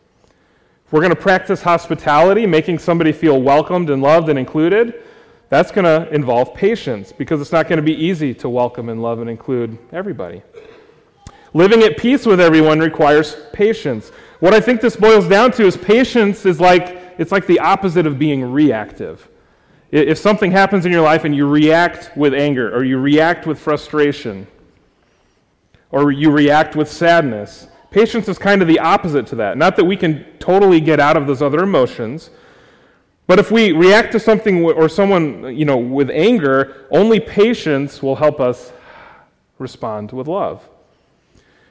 If 0.87 0.91
we're 0.91 1.03
going 1.03 1.15
to 1.15 1.21
practice 1.21 1.61
hospitality, 1.61 2.47
making 2.47 2.79
somebody 2.79 3.13
feel 3.13 3.43
welcomed 3.43 3.91
and 3.91 4.01
loved 4.01 4.31
and 4.31 4.39
included, 4.39 5.03
that's 5.51 5.71
going 5.73 5.85
to 5.85 6.09
involve 6.15 6.55
patience 6.55 7.13
because 7.13 7.41
it's 7.41 7.53
not 7.53 7.69
going 7.69 7.77
to 7.77 7.83
be 7.83 7.95
easy 7.95 8.33
to 8.35 8.49
welcome 8.49 8.89
and 8.89 9.03
love 9.03 9.21
and 9.21 9.29
include 9.29 9.77
everybody. 9.93 10.43
Living 11.53 11.83
at 11.83 11.99
peace 11.99 12.25
with 12.25 12.41
everyone 12.41 12.79
requires 12.79 13.37
patience. 13.53 14.11
What 14.39 14.55
I 14.55 14.61
think 14.61 14.81
this 14.81 14.97
boils 14.97 15.29
down 15.29 15.51
to 15.53 15.67
is 15.67 15.77
patience 15.77 16.47
is 16.47 16.61
like 16.61 16.97
it's 17.19 17.33
like 17.33 17.47
the 17.47 17.59
opposite 17.59 18.07
of 18.07 18.19
being 18.19 18.51
reactive. 18.51 19.29
If 19.91 20.17
something 20.17 20.53
happens 20.53 20.87
in 20.87 20.93
your 20.93 21.03
life 21.03 21.25
and 21.25 21.35
you 21.35 21.47
react 21.49 22.17
with 22.17 22.33
anger 22.33 22.75
or 22.75 22.85
you 22.85 22.99
react 22.99 23.47
with 23.47 23.59
frustration 23.59 24.47
or 25.91 26.13
you 26.13 26.31
react 26.31 26.77
with 26.77 26.91
sadness. 26.91 27.67
Patience 27.91 28.29
is 28.29 28.39
kind 28.39 28.63
of 28.63 28.69
the 28.69 28.79
opposite 28.79 29.27
to 29.27 29.35
that. 29.37 29.59
Not 29.59 29.75
that 29.77 29.85
we 29.85 29.97
can 29.97 30.25
totally 30.39 30.81
get 30.81 31.01
out 31.01 31.17
of 31.17 31.27
those 31.27 31.43
other 31.43 31.65
emotions, 31.65 32.31
but 33.31 33.39
if 33.39 33.53
we 33.53 33.71
react 33.71 34.11
to 34.11 34.19
something 34.19 34.65
or 34.65 34.89
someone, 34.89 35.57
you 35.57 35.65
know, 35.65 35.77
with 35.77 36.11
anger, 36.11 36.89
only 36.91 37.21
patience 37.21 38.03
will 38.03 38.17
help 38.17 38.41
us 38.41 38.73
respond 39.61 40.11
with 40.11 40.27
love. 40.27 40.69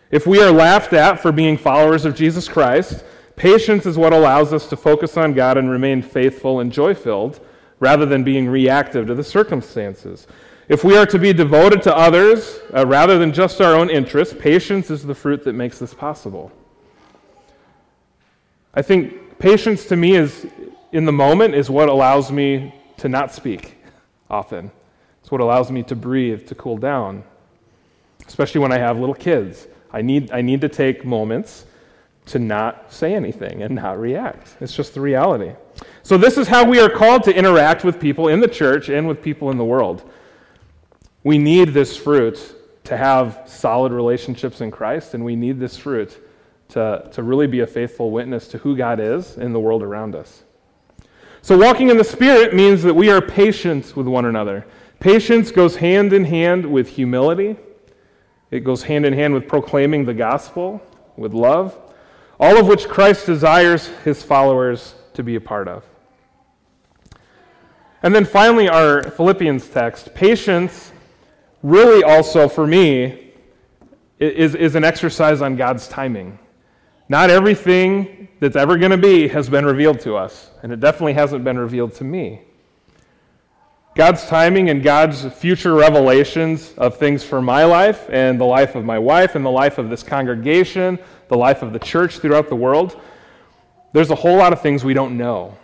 If 0.10 0.25
we 0.25 0.42
are 0.42 0.51
laughed 0.51 0.94
at 0.94 1.20
for 1.20 1.34
being 1.34 1.58
followers 1.58 2.06
of 2.06 2.16
Jesus 2.16 2.48
Christ, 2.48 3.04
patience 3.36 3.86
is 3.86 3.98
what 3.98 4.13
allows 4.13 4.54
us 4.54 4.70
to 4.70 4.78
focus 4.78 5.18
on 5.18 5.34
God 5.34 5.58
and 5.58 5.70
remain 5.70 6.01
faithful 6.01 6.62
and 6.62 6.72
joy 6.72 6.94
filled 6.94 7.42
rather 7.82 8.06
than 8.06 8.24
being 8.24 8.48
reactive 8.48 9.08
to 9.08 9.13
the 9.13 9.22
circumstances. 9.25 10.28
If 10.70 10.86
we 10.86 10.96
are 10.96 11.08
to 11.08 11.20
be 11.20 11.34
devoted 11.34 11.82
to 11.82 11.94
others 11.94 12.62
uh, 12.74 12.88
rather 12.88 13.20
than 13.20 13.34
just 13.34 13.60
our 13.60 13.75
own 13.75 13.89
interests, 13.89 14.34
patience 14.34 14.89
is 14.89 15.04
the 15.04 15.13
fruit 15.13 15.44
that 15.44 15.56
makes 15.56 15.78
this 15.78 15.94
possible. 15.94 16.54
I 18.74 18.82
think 18.82 19.39
patience 19.39 19.88
to 19.88 19.98
me 19.98 20.16
is, 20.16 20.48
in 20.91 21.05
the 21.05 21.12
moment, 21.12 21.55
is 21.55 21.69
what 21.69 21.89
allows 21.89 22.31
me 22.31 22.74
to 22.98 23.10
not 23.10 23.34
speak 23.34 23.77
often. 24.29 24.72
It's 25.22 25.31
what 25.31 25.41
allows 25.41 25.72
me 25.72 25.84
to 25.84 25.96
breathe, 25.96 26.48
to 26.48 26.55
cool 26.55 26.77
down, 26.77 27.24
especially 28.27 28.62
when 28.62 28.72
I 28.72 28.77
have 28.77 29.00
little 29.00 29.15
kids. 29.15 29.67
I 29.91 30.01
need, 30.01 30.31
I 30.31 30.41
need 30.41 30.62
to 30.62 30.69
take 30.69 31.03
moments 31.03 31.65
to 32.27 32.39
not 32.39 32.93
say 32.93 33.15
anything 33.15 33.63
and 33.63 33.75
not 33.75 34.00
react. 34.00 34.55
It's 34.62 34.75
just 34.75 34.93
the 34.93 35.01
reality. 35.01 35.53
So, 36.03 36.17
this 36.17 36.38
is 36.38 36.48
how 36.48 36.63
we 36.63 36.79
are 36.79 36.89
called 36.89 37.24
to 37.24 37.36
interact 37.36 37.84
with 37.84 38.00
people 38.00 38.27
in 38.27 38.39
the 38.39 38.48
church 38.48 38.89
and 38.89 39.08
with 39.08 39.22
people 39.22 39.50
in 39.51 39.58
the 39.58 39.65
world. 39.65 40.10
We 41.24 41.38
need 41.38 41.69
this 41.69 41.98
fruit 41.98 42.55
to 42.86 42.98
have 42.98 43.43
solid 43.46 43.91
relationships 43.91 44.62
in 44.62 44.72
Christ, 44.72 45.13
and 45.13 45.25
we 45.25 45.36
need 45.36 45.60
this 45.60 45.77
fruit 45.77 46.17
to, 46.69 47.10
to 47.13 47.24
really 47.24 47.48
be 47.48 47.60
a 47.60 47.67
faithful 47.67 48.12
witness 48.12 48.48
to 48.50 48.58
who 48.60 48.75
God 48.75 49.00
is 49.00 49.38
in 49.38 49.53
the 49.53 49.60
world 49.60 49.84
around 49.84 50.15
us. 50.15 50.43
So, 51.41 51.58
walking 51.58 51.89
in 51.89 51.98
the 51.98 52.03
Spirit 52.03 52.53
means 52.53 52.84
that 52.84 52.93
we 52.93 53.10
are 53.10 53.22
patient 53.22 53.96
with 53.96 54.08
one 54.08 54.25
another. 54.25 54.65
Patience 55.00 55.51
goes 55.51 55.77
hand 55.77 56.12
in 56.12 56.25
hand 56.25 56.65
with 56.65 56.89
humility, 56.89 57.55
it 58.51 58.62
goes 58.62 58.84
hand 58.84 59.05
in 59.05 59.13
hand 59.13 59.34
with 59.34 59.48
proclaiming 59.48 60.05
the 60.05 60.13
gospel, 60.13 60.81
with 61.15 61.34
love, 61.34 61.77
all 62.39 62.58
of 62.58 62.67
which 62.67 62.88
Christ 62.88 63.25
desires 63.25 63.88
his 64.03 64.24
followers 64.24 64.96
to 65.13 65.24
be 65.24 65.36
a 65.36 65.41
part 65.41 65.67
of. 65.67 65.86
And 68.01 68.15
then 68.15 68.25
finally, 68.25 68.69
our 68.69 69.03
Philippians 69.03 69.67
text. 69.67 70.13
Patience, 70.13 70.91
really 71.62 72.03
also 72.03 72.48
for 72.48 72.65
me, 72.65 73.34
is, 74.19 74.55
is 74.55 74.75
an 74.75 74.84
exercise 74.84 75.41
on 75.41 75.55
God's 75.55 75.88
timing. 75.88 76.39
Not 77.10 77.32
everything 77.32 78.28
that's 78.39 78.56
ever 78.56 78.78
going 78.78 78.92
to 78.92 78.98
be 78.98 79.28
has 79.30 79.50
been 79.50 79.66
revealed 79.66 80.00
to 80.01 80.16
us, 80.16 80.51
and 80.62 80.72
it 80.72 80.80
definitely 80.80 81.13
hasn't 81.13 81.44
been 81.44 81.58
revealed 81.58 81.96
to 81.96 82.04
me. 82.04 82.42
God's 83.96 84.25
timing 84.28 84.70
and 84.70 84.84
God's 84.84 85.25
future 85.34 85.74
revelations 85.74 86.74
of 86.78 86.98
things 86.98 87.24
for 87.24 87.42
my 87.42 87.66
life 87.66 88.08
and 88.10 88.39
the 88.39 88.46
life 88.46 88.75
of 88.75 88.86
my 88.86 89.00
wife 89.00 89.36
and 89.36 89.44
the 89.44 89.50
life 89.50 89.80
of 89.80 89.89
this 89.89 90.04
congregation, 90.04 91.00
the 91.28 91.36
life 91.36 91.63
of 91.63 91.74
the 91.74 91.80
church 91.80 92.20
throughout 92.20 92.48
the 92.48 92.56
world, 92.56 93.01
there's 93.92 94.12
a 94.12 94.16
whole 94.16 94.38
lot 94.38 94.54
of 94.54 94.62
things 94.62 94.86
we 94.86 94.94
don't 94.94 95.18
know. 95.18 95.58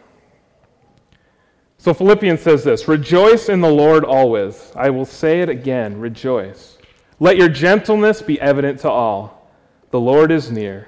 So 1.77 1.93
Philippians 1.93 2.41
says 2.41 2.63
this 2.63 2.87
Rejoice 2.87 3.49
in 3.49 3.61
the 3.61 3.69
Lord 3.69 4.03
always. 4.03 4.71
I 4.75 4.89
will 4.89 5.05
say 5.05 5.41
it 5.41 5.49
again 5.49 5.99
rejoice. 5.99 6.79
Let 7.19 7.37
your 7.37 7.49
gentleness 7.49 8.23
be 8.23 8.41
evident 8.41 8.79
to 8.79 8.89
all. 8.89 9.51
The 9.91 9.99
Lord 9.99 10.31
is 10.31 10.51
near. 10.51 10.87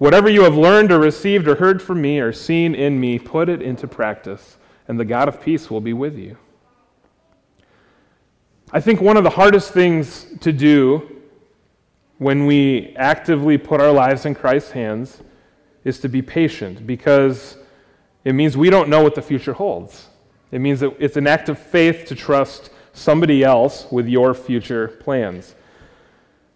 Whatever 0.00 0.30
you 0.30 0.44
have 0.44 0.56
learned 0.56 0.90
or 0.90 0.98
received 0.98 1.46
or 1.46 1.56
heard 1.56 1.82
from 1.82 2.00
me 2.00 2.20
or 2.20 2.32
seen 2.32 2.74
in 2.74 2.98
me, 2.98 3.18
put 3.18 3.50
it 3.50 3.60
into 3.60 3.86
practice, 3.86 4.56
and 4.88 4.98
the 4.98 5.04
God 5.04 5.28
of 5.28 5.42
peace 5.42 5.70
will 5.70 5.82
be 5.82 5.92
with 5.92 6.16
you. 6.16 6.38
I 8.72 8.80
think 8.80 9.02
one 9.02 9.18
of 9.18 9.24
the 9.24 9.30
hardest 9.30 9.74
things 9.74 10.24
to 10.40 10.54
do 10.54 11.20
when 12.16 12.46
we 12.46 12.94
actively 12.96 13.58
put 13.58 13.78
our 13.82 13.92
lives 13.92 14.24
in 14.24 14.34
Christ's 14.34 14.70
hands 14.70 15.20
is 15.84 16.00
to 16.00 16.08
be 16.08 16.22
patient 16.22 16.86
because 16.86 17.58
it 18.24 18.32
means 18.32 18.56
we 18.56 18.70
don't 18.70 18.88
know 18.88 19.02
what 19.02 19.14
the 19.14 19.20
future 19.20 19.52
holds. 19.52 20.08
It 20.50 20.60
means 20.60 20.80
that 20.80 20.96
it's 20.98 21.18
an 21.18 21.26
act 21.26 21.50
of 21.50 21.58
faith 21.58 22.06
to 22.06 22.14
trust 22.14 22.70
somebody 22.94 23.44
else 23.44 23.86
with 23.90 24.08
your 24.08 24.32
future 24.32 24.88
plans. 24.88 25.54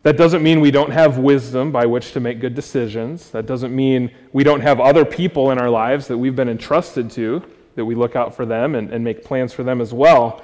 That 0.05 0.19
doesn't 0.19 0.43
mean 0.43 0.61
we 0.61 0.71
don't 0.71 0.93
have 0.93 1.17
wisdom 1.17 1.73
by 1.73 1.87
which 1.87 2.13
to 2.13 2.21
make 2.21 2.39
good 2.39 2.55
decisions. 2.55 3.31
That 3.31 3.47
doesn't 3.47 3.75
mean 3.75 4.11
we 4.35 4.45
don't 4.45 4.61
have 4.61 4.79
other 4.79 5.03
people 5.03 5.51
in 5.51 5.59
our 5.59 5.71
lives 5.71 6.09
that 6.09 6.19
we've 6.19 6.37
been 6.37 6.51
entrusted 6.51 7.11
to, 7.13 7.43
that 7.75 7.87
we 7.87 7.95
look 7.95 8.15
out 8.15 8.35
for 8.35 8.45
them 8.45 8.75
and, 8.75 8.91
and 8.91 9.03
make 9.03 9.25
plans 9.25 9.55
for 9.55 9.63
them 9.63 9.81
as 9.81 9.95
well. 9.95 10.43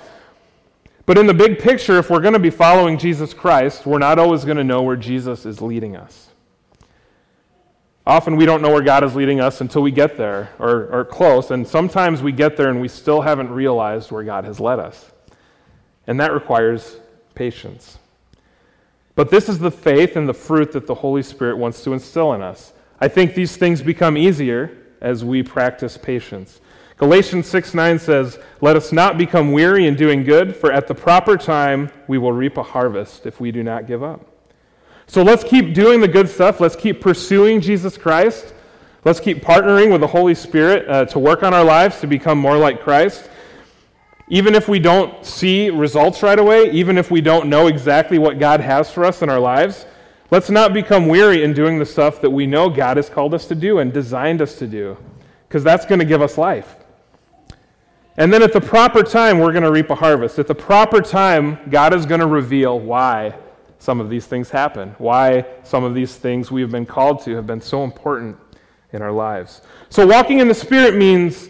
But 1.04 1.18
in 1.18 1.26
the 1.26 1.34
big 1.34 1.58
picture, 1.58 1.98
if 1.98 2.08
we're 2.08 2.20
going 2.20 2.32
to 2.32 2.38
be 2.38 2.48
following 2.48 2.96
Jesus 2.96 3.34
Christ, 3.34 3.84
we're 3.84 3.98
not 3.98 4.18
always 4.18 4.46
going 4.46 4.56
to 4.56 4.64
know 4.64 4.80
where 4.80 4.96
Jesus 4.96 5.44
is 5.44 5.60
leading 5.60 5.94
us. 5.94 6.28
Often 8.06 8.36
we 8.36 8.46
don't 8.46 8.62
know 8.62 8.72
where 8.72 8.82
God 8.82 9.04
is 9.04 9.14
leading 9.14 9.40
us 9.40 9.60
until 9.60 9.82
we 9.82 9.90
get 9.90 10.16
there 10.16 10.48
or, 10.58 10.86
or 10.86 11.04
close, 11.04 11.50
and 11.50 11.68
sometimes 11.68 12.22
we 12.22 12.32
get 12.32 12.56
there 12.56 12.70
and 12.70 12.80
we 12.80 12.88
still 12.88 13.20
haven't 13.20 13.50
realized 13.50 14.10
where 14.10 14.24
God 14.24 14.46
has 14.46 14.58
led 14.58 14.78
us. 14.78 15.10
And 16.06 16.18
that 16.18 16.32
requires 16.32 16.96
patience. 17.34 17.98
But 19.14 19.30
this 19.30 19.48
is 19.48 19.58
the 19.58 19.70
faith 19.70 20.16
and 20.16 20.28
the 20.28 20.34
fruit 20.34 20.72
that 20.72 20.86
the 20.86 20.94
Holy 20.94 21.22
Spirit 21.22 21.56
wants 21.56 21.82
to 21.84 21.92
instill 21.92 22.32
in 22.32 22.42
us. 22.42 22.72
I 23.00 23.08
think 23.08 23.34
these 23.34 23.56
things 23.56 23.82
become 23.82 24.16
easier 24.16 24.76
as 25.00 25.24
we 25.24 25.42
practice 25.42 25.96
patience. 25.96 26.60
Galatians 26.96 27.46
6 27.46 27.72
9 27.72 27.98
says, 27.98 28.38
Let 28.60 28.76
us 28.76 28.92
not 28.92 29.16
become 29.16 29.52
weary 29.52 29.86
in 29.86 29.96
doing 29.96 30.22
good, 30.22 30.54
for 30.54 30.70
at 30.70 30.86
the 30.86 30.94
proper 30.94 31.36
time 31.38 31.90
we 32.08 32.18
will 32.18 32.32
reap 32.32 32.58
a 32.58 32.62
harvest 32.62 33.24
if 33.24 33.40
we 33.40 33.50
do 33.50 33.62
not 33.62 33.86
give 33.86 34.02
up. 34.02 34.26
So 35.06 35.22
let's 35.22 35.42
keep 35.42 35.74
doing 35.74 36.00
the 36.00 36.08
good 36.08 36.28
stuff. 36.28 36.60
Let's 36.60 36.76
keep 36.76 37.00
pursuing 37.00 37.60
Jesus 37.60 37.96
Christ. 37.96 38.52
Let's 39.02 39.18
keep 39.18 39.42
partnering 39.42 39.90
with 39.90 40.02
the 40.02 40.06
Holy 40.06 40.34
Spirit 40.34 40.88
uh, 40.88 41.06
to 41.06 41.18
work 41.18 41.42
on 41.42 41.54
our 41.54 41.64
lives 41.64 42.00
to 42.00 42.06
become 42.06 42.36
more 42.36 42.58
like 42.58 42.82
Christ. 42.82 43.30
Even 44.30 44.54
if 44.54 44.68
we 44.68 44.78
don't 44.78 45.26
see 45.26 45.70
results 45.70 46.22
right 46.22 46.38
away, 46.38 46.70
even 46.70 46.96
if 46.96 47.10
we 47.10 47.20
don't 47.20 47.48
know 47.48 47.66
exactly 47.66 48.16
what 48.16 48.38
God 48.38 48.60
has 48.60 48.90
for 48.90 49.04
us 49.04 49.22
in 49.22 49.28
our 49.28 49.40
lives, 49.40 49.86
let's 50.30 50.48
not 50.48 50.72
become 50.72 51.08
weary 51.08 51.42
in 51.42 51.52
doing 51.52 51.80
the 51.80 51.84
stuff 51.84 52.20
that 52.20 52.30
we 52.30 52.46
know 52.46 52.70
God 52.70 52.96
has 52.96 53.10
called 53.10 53.34
us 53.34 53.46
to 53.46 53.56
do 53.56 53.80
and 53.80 53.92
designed 53.92 54.40
us 54.40 54.54
to 54.60 54.68
do, 54.68 54.96
because 55.48 55.64
that's 55.64 55.84
going 55.84 55.98
to 55.98 56.04
give 56.04 56.22
us 56.22 56.38
life. 56.38 56.76
And 58.16 58.32
then 58.32 58.42
at 58.42 58.52
the 58.52 58.60
proper 58.60 59.02
time, 59.02 59.40
we're 59.40 59.52
going 59.52 59.64
to 59.64 59.72
reap 59.72 59.90
a 59.90 59.96
harvest. 59.96 60.38
At 60.38 60.46
the 60.46 60.54
proper 60.54 61.00
time, 61.00 61.58
God 61.68 61.92
is 61.92 62.06
going 62.06 62.20
to 62.20 62.26
reveal 62.26 62.78
why 62.78 63.34
some 63.80 63.98
of 64.00 64.10
these 64.10 64.26
things 64.26 64.50
happen, 64.50 64.94
why 64.98 65.44
some 65.64 65.82
of 65.82 65.94
these 65.94 66.14
things 66.14 66.52
we 66.52 66.60
have 66.60 66.70
been 66.70 66.86
called 66.86 67.24
to 67.24 67.34
have 67.34 67.46
been 67.46 67.60
so 67.60 67.82
important 67.82 68.36
in 68.92 69.02
our 69.02 69.10
lives. 69.10 69.62
So, 69.88 70.06
walking 70.06 70.38
in 70.38 70.48
the 70.48 70.54
Spirit 70.54 70.94
means 70.94 71.48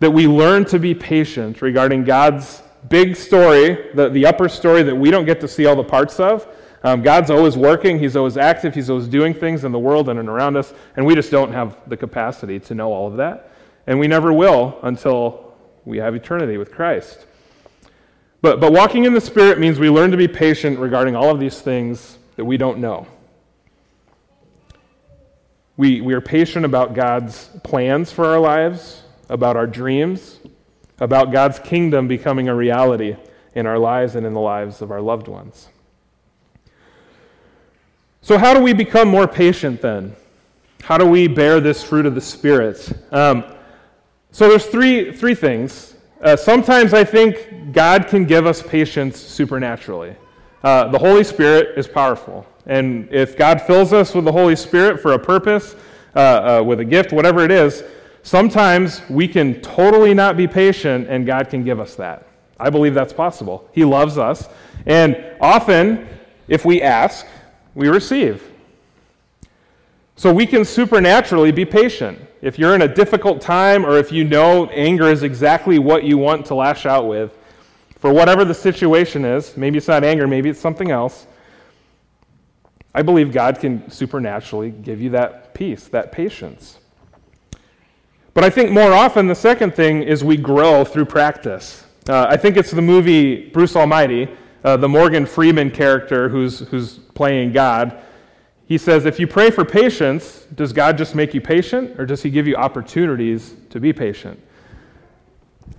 that 0.00 0.10
we 0.10 0.26
learn 0.26 0.64
to 0.66 0.78
be 0.78 0.94
patient 0.94 1.62
regarding 1.62 2.04
God's 2.04 2.62
big 2.88 3.16
story, 3.16 3.90
the, 3.94 4.08
the 4.08 4.26
upper 4.26 4.48
story 4.48 4.82
that 4.82 4.94
we 4.94 5.10
don't 5.10 5.24
get 5.24 5.40
to 5.40 5.48
see 5.48 5.66
all 5.66 5.76
the 5.76 5.84
parts 5.84 6.20
of. 6.20 6.46
Um, 6.82 7.02
God's 7.02 7.30
always 7.30 7.56
working, 7.56 7.98
He's 7.98 8.14
always 8.14 8.36
active, 8.36 8.74
He's 8.74 8.90
always 8.90 9.08
doing 9.08 9.34
things 9.34 9.64
in 9.64 9.72
the 9.72 9.78
world 9.78 10.08
and 10.08 10.18
around 10.18 10.56
us, 10.56 10.72
and 10.96 11.04
we 11.04 11.14
just 11.14 11.30
don't 11.30 11.52
have 11.52 11.76
the 11.88 11.96
capacity 11.96 12.60
to 12.60 12.74
know 12.74 12.92
all 12.92 13.08
of 13.08 13.16
that. 13.16 13.50
And 13.86 13.98
we 13.98 14.06
never 14.06 14.32
will 14.32 14.78
until 14.82 15.54
we 15.84 15.98
have 15.98 16.14
eternity 16.14 16.58
with 16.58 16.72
Christ. 16.72 17.26
But, 18.42 18.60
but 18.60 18.72
walking 18.72 19.04
in 19.04 19.14
the 19.14 19.20
Spirit 19.20 19.58
means 19.58 19.78
we 19.78 19.90
learn 19.90 20.10
to 20.10 20.16
be 20.16 20.28
patient 20.28 20.78
regarding 20.78 21.16
all 21.16 21.30
of 21.30 21.40
these 21.40 21.60
things 21.60 22.18
that 22.36 22.44
we 22.44 22.56
don't 22.56 22.78
know. 22.78 23.06
We, 25.76 26.00
we 26.00 26.14
are 26.14 26.20
patient 26.20 26.64
about 26.64 26.94
God's 26.94 27.50
plans 27.64 28.12
for 28.12 28.26
our 28.26 28.38
lives, 28.38 29.02
about 29.28 29.56
our 29.56 29.66
dreams, 29.66 30.38
about 30.98 31.32
God's 31.32 31.58
kingdom 31.58 32.08
becoming 32.08 32.48
a 32.48 32.54
reality 32.54 33.16
in 33.54 33.66
our 33.66 33.78
lives 33.78 34.14
and 34.14 34.26
in 34.26 34.32
the 34.32 34.40
lives 34.40 34.82
of 34.82 34.90
our 34.90 35.00
loved 35.00 35.28
ones. 35.28 35.68
So, 38.20 38.38
how 38.38 38.54
do 38.54 38.60
we 38.60 38.72
become 38.72 39.08
more 39.08 39.28
patient 39.28 39.80
then? 39.80 40.14
How 40.82 40.98
do 40.98 41.06
we 41.06 41.28
bear 41.28 41.60
this 41.60 41.82
fruit 41.82 42.06
of 42.06 42.14
the 42.14 42.20
Spirit? 42.20 42.92
Um, 43.12 43.44
so, 44.30 44.48
there's 44.48 44.66
three, 44.66 45.12
three 45.12 45.34
things. 45.34 45.94
Uh, 46.20 46.34
sometimes 46.34 46.92
I 46.92 47.04
think 47.04 47.72
God 47.72 48.08
can 48.08 48.24
give 48.24 48.46
us 48.46 48.62
patience 48.62 49.18
supernaturally. 49.18 50.16
Uh, 50.64 50.88
the 50.88 50.98
Holy 50.98 51.22
Spirit 51.22 51.78
is 51.78 51.86
powerful. 51.86 52.46
And 52.66 53.08
if 53.12 53.36
God 53.36 53.62
fills 53.62 53.92
us 53.92 54.14
with 54.14 54.24
the 54.24 54.32
Holy 54.32 54.56
Spirit 54.56 55.00
for 55.00 55.12
a 55.12 55.18
purpose, 55.18 55.76
uh, 56.14 56.18
uh 56.58 56.62
with 56.64 56.80
a 56.80 56.84
gift, 56.84 57.12
whatever 57.12 57.44
it 57.44 57.50
is, 57.50 57.84
Sometimes 58.26 59.08
we 59.08 59.28
can 59.28 59.60
totally 59.60 60.12
not 60.12 60.36
be 60.36 60.48
patient, 60.48 61.06
and 61.08 61.24
God 61.24 61.48
can 61.48 61.62
give 61.62 61.78
us 61.78 61.94
that. 61.94 62.26
I 62.58 62.70
believe 62.70 62.92
that's 62.92 63.12
possible. 63.12 63.68
He 63.70 63.84
loves 63.84 64.18
us. 64.18 64.48
And 64.84 65.24
often, 65.40 66.08
if 66.48 66.64
we 66.64 66.82
ask, 66.82 67.24
we 67.76 67.86
receive. 67.86 68.42
So 70.16 70.34
we 70.34 70.44
can 70.44 70.64
supernaturally 70.64 71.52
be 71.52 71.64
patient. 71.64 72.18
If 72.42 72.58
you're 72.58 72.74
in 72.74 72.82
a 72.82 72.92
difficult 72.92 73.40
time, 73.40 73.86
or 73.86 73.96
if 73.96 74.10
you 74.10 74.24
know 74.24 74.66
anger 74.70 75.06
is 75.06 75.22
exactly 75.22 75.78
what 75.78 76.02
you 76.02 76.18
want 76.18 76.46
to 76.46 76.56
lash 76.56 76.84
out 76.84 77.06
with, 77.06 77.38
for 78.00 78.12
whatever 78.12 78.44
the 78.44 78.54
situation 78.54 79.24
is, 79.24 79.56
maybe 79.56 79.78
it's 79.78 79.86
not 79.86 80.02
anger, 80.02 80.26
maybe 80.26 80.50
it's 80.50 80.58
something 80.58 80.90
else, 80.90 81.28
I 82.92 83.02
believe 83.02 83.30
God 83.30 83.60
can 83.60 83.88
supernaturally 83.88 84.72
give 84.72 85.00
you 85.00 85.10
that 85.10 85.54
peace, 85.54 85.86
that 85.86 86.10
patience. 86.10 86.80
But 88.36 88.44
I 88.44 88.50
think 88.50 88.70
more 88.70 88.92
often 88.92 89.28
the 89.28 89.34
second 89.34 89.74
thing 89.74 90.02
is 90.02 90.22
we 90.22 90.36
grow 90.36 90.84
through 90.84 91.06
practice. 91.06 91.86
Uh, 92.06 92.26
I 92.28 92.36
think 92.36 92.58
it's 92.58 92.70
the 92.70 92.82
movie 92.82 93.48
Bruce 93.48 93.74
Almighty, 93.74 94.28
uh, 94.62 94.76
the 94.76 94.90
Morgan 94.90 95.24
Freeman 95.24 95.70
character 95.70 96.28
who's, 96.28 96.58
who's 96.68 96.98
playing 96.98 97.52
God. 97.52 97.98
He 98.66 98.76
says, 98.76 99.06
If 99.06 99.18
you 99.18 99.26
pray 99.26 99.50
for 99.50 99.64
patience, 99.64 100.46
does 100.54 100.74
God 100.74 100.98
just 100.98 101.14
make 101.14 101.32
you 101.32 101.40
patient, 101.40 101.98
or 101.98 102.04
does 102.04 102.22
He 102.22 102.28
give 102.28 102.46
you 102.46 102.56
opportunities 102.56 103.54
to 103.70 103.80
be 103.80 103.94
patient? 103.94 104.38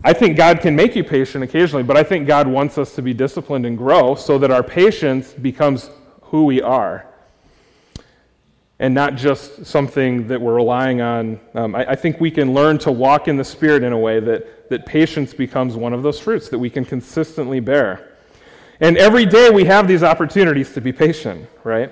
I 0.03 0.13
think 0.13 0.35
God 0.35 0.59
can 0.59 0.75
make 0.75 0.95
you 0.95 1.03
patient 1.03 1.43
occasionally, 1.43 1.83
but 1.83 1.95
I 1.95 2.01
think 2.01 2.25
God 2.25 2.47
wants 2.47 2.79
us 2.79 2.95
to 2.95 3.03
be 3.03 3.13
disciplined 3.13 3.67
and 3.67 3.77
grow 3.77 4.15
so 4.15 4.39
that 4.39 4.49
our 4.49 4.63
patience 4.63 5.31
becomes 5.31 5.91
who 6.23 6.45
we 6.45 6.59
are 6.63 7.05
and 8.79 8.93
not 8.93 9.15
just 9.15 9.65
something 9.65 10.27
that 10.27 10.39
we're 10.39 10.53
relying 10.53 11.01
on. 11.01 11.39
Um, 11.55 11.75
I, 11.75 11.91
I, 11.91 11.95
think 11.95 12.19
we 12.19 12.29
can 12.29 12.53
learn 12.53 12.77
to 12.79 12.91
walk 12.91 13.27
in 13.27 13.35
the 13.35 13.43
Spirit 13.43 13.83
in 13.83 13.91
a 13.91 13.97
way 13.97 14.19
that, 14.19 14.69
that 14.69 14.85
patience 14.85 15.33
becomes 15.33 15.75
one 15.75 15.93
of 15.93 16.03
those 16.03 16.19
fruits 16.19 16.49
that 16.49 16.59
we 16.59 16.69
can 16.69 16.85
consistently 16.85 17.59
bear. 17.59 18.17
And 18.79 18.95
every 18.97 19.25
day 19.25 19.49
we 19.49 19.65
have 19.65 19.87
these 19.87 20.03
opportunities 20.03 20.73
to 20.73 20.81
be 20.81 20.93
patient, 20.93 21.49
right? 21.63 21.91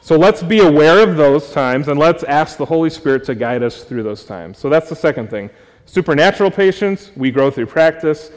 So 0.00 0.16
let's 0.16 0.42
be 0.42 0.60
aware 0.60 1.06
of 1.06 1.18
those 1.18 1.52
times 1.52 1.88
and 1.88 2.00
let's 2.00 2.22
ask 2.24 2.56
the 2.56 2.64
Holy 2.64 2.88
Spirit 2.88 3.24
to 3.24 3.34
guide 3.34 3.62
us 3.62 3.84
through 3.84 4.02
those 4.02 4.24
times. 4.24 4.56
So 4.56 4.70
that's 4.70 4.88
the 4.88 4.96
second 4.96 5.28
thing. 5.28 5.50
Supernatural 5.84 6.50
patience, 6.50 7.10
we 7.14 7.30
grow 7.30 7.50
through 7.50 7.66
practice. 7.66 8.30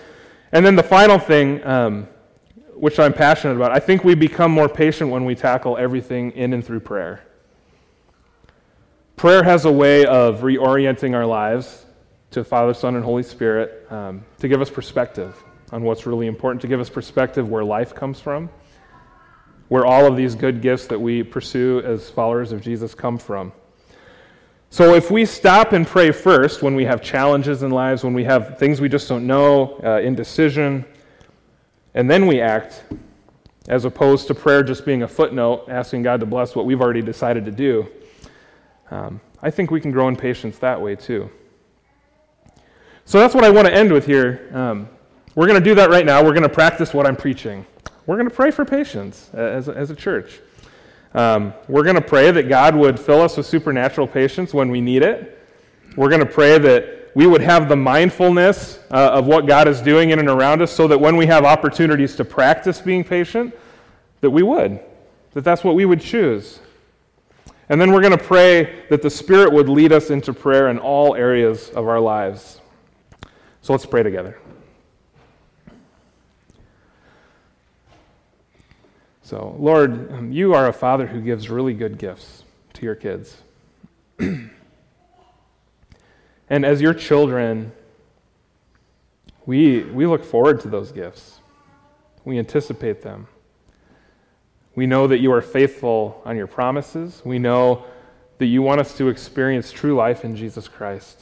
And 0.52 0.66
then 0.66 0.76
the 0.76 0.84
final 0.84 1.18
thing, 1.18 1.66
um, 1.66 2.10
which 2.74 3.00
I'm 3.00 3.14
passionate 3.14 3.56
about, 3.56 3.72
I 3.72 3.80
think 3.80 4.04
we 4.04 4.14
become 4.14 4.52
more 4.52 4.68
patient 4.68 5.10
when 5.10 5.24
we 5.24 5.36
tackle 5.36 5.78
everything 5.78 6.32
in 6.32 6.52
and 6.52 6.66
through 6.66 6.82
prayer. 6.82 7.24
Prayer 9.24 9.42
has 9.42 9.64
a 9.64 9.72
way 9.72 10.06
of 10.06 10.42
reorienting 10.42 11.16
our 11.16 11.26
lives 11.26 11.86
to 12.32 12.44
Father, 12.44 12.74
Son, 12.74 12.98
and 12.98 13.06
Holy 13.06 13.24
Spirit 13.24 13.90
um, 13.90 14.26
to 14.40 14.50
give 14.50 14.62
us 14.62 14.70
perspective 14.70 15.42
on 15.72 15.84
what's 15.84 16.06
really 16.06 16.28
important, 16.28 16.62
to 16.64 16.68
give 16.68 16.82
us 16.82 16.90
perspective 16.90 17.48
where 17.48 17.64
life 17.64 17.96
comes 17.96 18.20
from, 18.20 18.50
where 19.70 19.86
all 19.86 20.06
of 20.06 20.18
these 20.18 20.36
good 20.36 20.62
gifts 20.62 20.88
that 20.88 21.00
we 21.00 21.24
pursue 21.24 21.82
as 21.86 22.10
followers 22.10 22.52
of 22.52 22.60
Jesus 22.60 22.94
come 22.94 23.18
from. 23.18 23.54
So, 24.70 24.94
if 24.94 25.10
we 25.10 25.24
stop 25.24 25.72
and 25.72 25.88
pray 25.88 26.12
first 26.12 26.62
when 26.62 26.76
we 26.76 26.84
have 26.84 27.02
challenges 27.02 27.64
in 27.64 27.72
lives, 27.72 28.04
when 28.04 28.14
we 28.14 28.26
have 28.26 28.60
things 28.60 28.82
we 28.82 28.90
just 28.90 29.08
don't 29.08 29.26
know, 29.26 29.80
uh, 29.86 30.02
indecision, 30.02 30.84
and 31.94 32.12
then 32.12 32.28
we 32.28 32.42
act, 32.42 32.84
as 33.70 33.86
opposed 33.86 34.28
to 34.28 34.36
prayer 34.36 34.64
just 34.64 34.86
being 34.86 35.04
a 35.04 35.08
footnote, 35.08 35.70
asking 35.70 36.04
God 36.04 36.20
to 36.20 36.26
bless 36.26 36.58
what 36.58 36.66
we've 36.66 36.82
already 36.82 37.02
decided 37.02 37.46
to 37.46 37.52
do, 37.52 37.88
um, 38.92 39.22
I 39.42 39.50
think 39.50 39.72
we 39.72 39.82
can 39.82 39.92
grow 39.92 40.08
in 40.08 40.16
patience 40.16 40.58
that 40.60 40.82
way 40.82 40.96
too. 40.96 41.30
So 43.06 43.20
that's 43.20 43.36
what 43.36 43.44
I 43.44 43.50
want 43.50 43.68
to 43.68 43.74
end 43.74 43.92
with 43.92 44.06
here. 44.06 44.50
Um, 44.54 44.88
we're 45.36 45.48
going 45.48 45.60
to 45.60 45.64
do 45.64 45.76
that 45.76 45.90
right 45.90 46.06
now. 46.06 46.24
We're 46.24 46.32
going 46.32 46.44
to 46.44 46.50
practice 46.50 46.94
what 46.94 47.06
I'm 47.06 47.16
preaching. 47.16 47.66
We're 48.06 48.16
going 48.16 48.30
to 48.30 48.36
pray 48.36 48.52
for 48.52 48.66
patience 48.66 49.30
as, 49.34 49.68
as 49.68 49.90
a 49.90 49.96
church. 49.96 50.40
Um, 51.14 51.54
we're 51.68 51.84
going 51.84 51.96
to 51.96 52.02
pray 52.02 52.32
that 52.32 52.50
God 52.50 52.76
would 52.76 53.00
fill 53.00 53.22
us 53.22 53.38
with 53.38 53.46
supernatural 53.46 54.08
patience 54.08 54.54
when 54.54 54.70
we 54.70 54.82
need 54.82 55.04
it. 55.04 55.40
We're 55.96 56.10
going 56.10 56.22
to 56.22 56.26
pray 56.26 56.58
that 56.58 57.12
we 57.16 57.28
would 57.28 57.42
have 57.42 57.70
the 57.70 57.76
mindfulness 57.76 58.80
uh, 58.90 59.12
of 59.14 59.28
what 59.28 59.46
God 59.46 59.68
is 59.68 59.82
doing 59.82 60.10
in 60.10 60.20
and 60.20 60.30
around 60.30 60.62
us 60.62 60.72
so 60.72 60.88
that 60.88 61.00
when 61.00 61.16
we 61.16 61.28
have 61.28 61.46
opportunities 61.46 62.16
to 62.16 62.26
practice 62.26 62.82
being 62.82 63.04
patient, 63.04 63.54
that 64.22 64.30
we 64.30 64.42
would, 64.42 64.80
that 65.34 65.44
that's 65.44 65.64
what 65.64 65.76
we 65.76 65.86
would 65.86 66.02
choose. 66.02 66.60
And 67.70 67.80
then 67.80 67.92
we're 67.92 68.02
going 68.02 68.18
to 68.18 68.24
pray 68.24 68.84
that 68.90 69.02
the 69.02 69.10
Spirit 69.10 69.54
would 69.54 69.70
lead 69.70 69.92
us 69.92 70.10
into 70.10 70.34
prayer 70.34 70.70
in 70.70 70.78
all 70.80 71.16
areas 71.16 71.70
of 71.70 71.88
our 71.88 72.00
lives. 72.00 72.60
So 73.62 73.74
let's 73.74 73.86
pray 73.86 74.04
together. 74.04 74.38
So, 79.22 79.56
Lord, 79.58 80.12
um, 80.12 80.32
you 80.34 80.54
are 80.54 80.68
a 80.68 80.74
father 80.74 81.08
who 81.08 81.22
gives 81.22 81.50
really 81.50 81.74
good 81.74 81.98
gifts 81.98 82.44
to 82.74 82.84
your 82.84 82.96
kids. 82.96 83.38
and 84.20 84.52
as 86.50 86.82
your 86.82 86.94
children, 86.94 87.72
we, 89.46 89.84
we 89.84 90.06
look 90.06 90.26
forward 90.26 90.60
to 90.62 90.68
those 90.68 90.92
gifts, 90.92 91.40
we 92.26 92.38
anticipate 92.38 93.02
them. 93.02 93.28
We 94.76 94.88
know 94.88 95.08
that 95.08 95.20
you 95.20 95.32
are 95.32 95.42
faithful 95.42 96.22
on 96.26 96.36
your 96.36 96.48
promises. 96.48 97.22
We 97.24 97.40
know 97.40 97.86
that 98.40 98.48
you 98.48 98.62
want 98.62 98.82
us 98.82 98.98
to 98.98 99.10
experience 99.10 99.72
true 99.72 99.96
life 99.96 100.26
in 100.26 100.36
Jesus 100.36 100.68
Christ. 100.68 101.22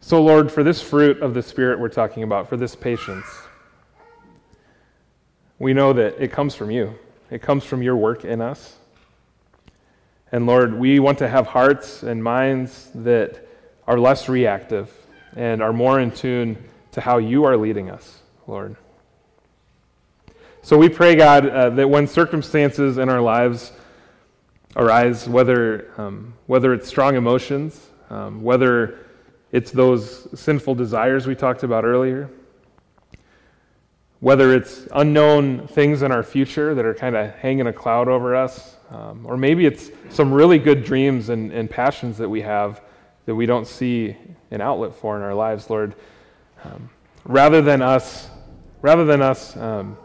So, 0.00 0.20
Lord, 0.22 0.50
for 0.50 0.64
this 0.64 0.82
fruit 0.82 1.22
of 1.22 1.34
the 1.34 1.42
Spirit 1.42 1.78
we're 1.78 1.88
talking 1.88 2.22
about, 2.22 2.48
for 2.48 2.56
this 2.56 2.74
patience, 2.74 3.26
we 5.58 5.72
know 5.72 5.92
that 5.92 6.20
it 6.20 6.32
comes 6.32 6.54
from 6.54 6.70
you. 6.70 6.98
It 7.30 7.42
comes 7.42 7.64
from 7.64 7.82
your 7.82 7.96
work 7.96 8.24
in 8.24 8.40
us. 8.40 8.76
And 10.32 10.46
Lord, 10.46 10.74
we 10.74 10.98
want 10.98 11.18
to 11.18 11.28
have 11.28 11.46
hearts 11.46 12.02
and 12.02 12.24
minds 12.24 12.90
that 12.94 13.46
are 13.86 13.98
less 13.98 14.28
reactive 14.28 14.90
and 15.36 15.62
are 15.62 15.72
more 15.72 16.00
in 16.00 16.10
tune 16.10 16.56
to 16.92 17.00
how 17.00 17.18
you 17.18 17.44
are 17.44 17.56
leading 17.56 17.90
us, 17.90 18.20
Lord. 18.46 18.76
So 20.62 20.76
we 20.76 20.90
pray, 20.90 21.16
God, 21.16 21.48
uh, 21.48 21.70
that 21.70 21.88
when 21.88 22.06
circumstances 22.06 22.98
in 22.98 23.08
our 23.08 23.20
lives 23.20 23.72
arise, 24.76 25.26
whether, 25.26 25.90
um, 25.96 26.34
whether 26.46 26.74
it's 26.74 26.86
strong 26.86 27.16
emotions, 27.16 27.88
um, 28.10 28.42
whether 28.42 28.98
it's 29.52 29.70
those 29.70 30.28
sinful 30.38 30.74
desires 30.74 31.26
we 31.26 31.34
talked 31.34 31.62
about 31.62 31.84
earlier, 31.84 32.28
whether 34.20 34.54
it's 34.54 34.86
unknown 34.92 35.66
things 35.66 36.02
in 36.02 36.12
our 36.12 36.22
future 36.22 36.74
that 36.74 36.84
are 36.84 36.94
kind 36.94 37.16
of 37.16 37.34
hanging 37.36 37.66
a 37.66 37.72
cloud 37.72 38.06
over 38.06 38.36
us, 38.36 38.76
um, 38.90 39.24
or 39.24 39.38
maybe 39.38 39.64
it's 39.64 39.90
some 40.10 40.30
really 40.30 40.58
good 40.58 40.84
dreams 40.84 41.30
and, 41.30 41.52
and, 41.52 41.70
passions 41.70 42.18
that 42.18 42.28
we 42.28 42.42
have 42.42 42.82
that 43.24 43.34
we 43.34 43.46
don't 43.46 43.66
see 43.66 44.14
an 44.50 44.60
outlet 44.60 44.94
for 44.94 45.16
in 45.16 45.22
our 45.22 45.34
lives, 45.34 45.70
Lord. 45.70 45.94
Um, 46.64 46.90
rather 47.24 47.62
than 47.62 47.80
us, 47.80 48.28
rather 48.82 49.06
than 49.06 49.22
us 49.22 49.56
um, 49.56 49.96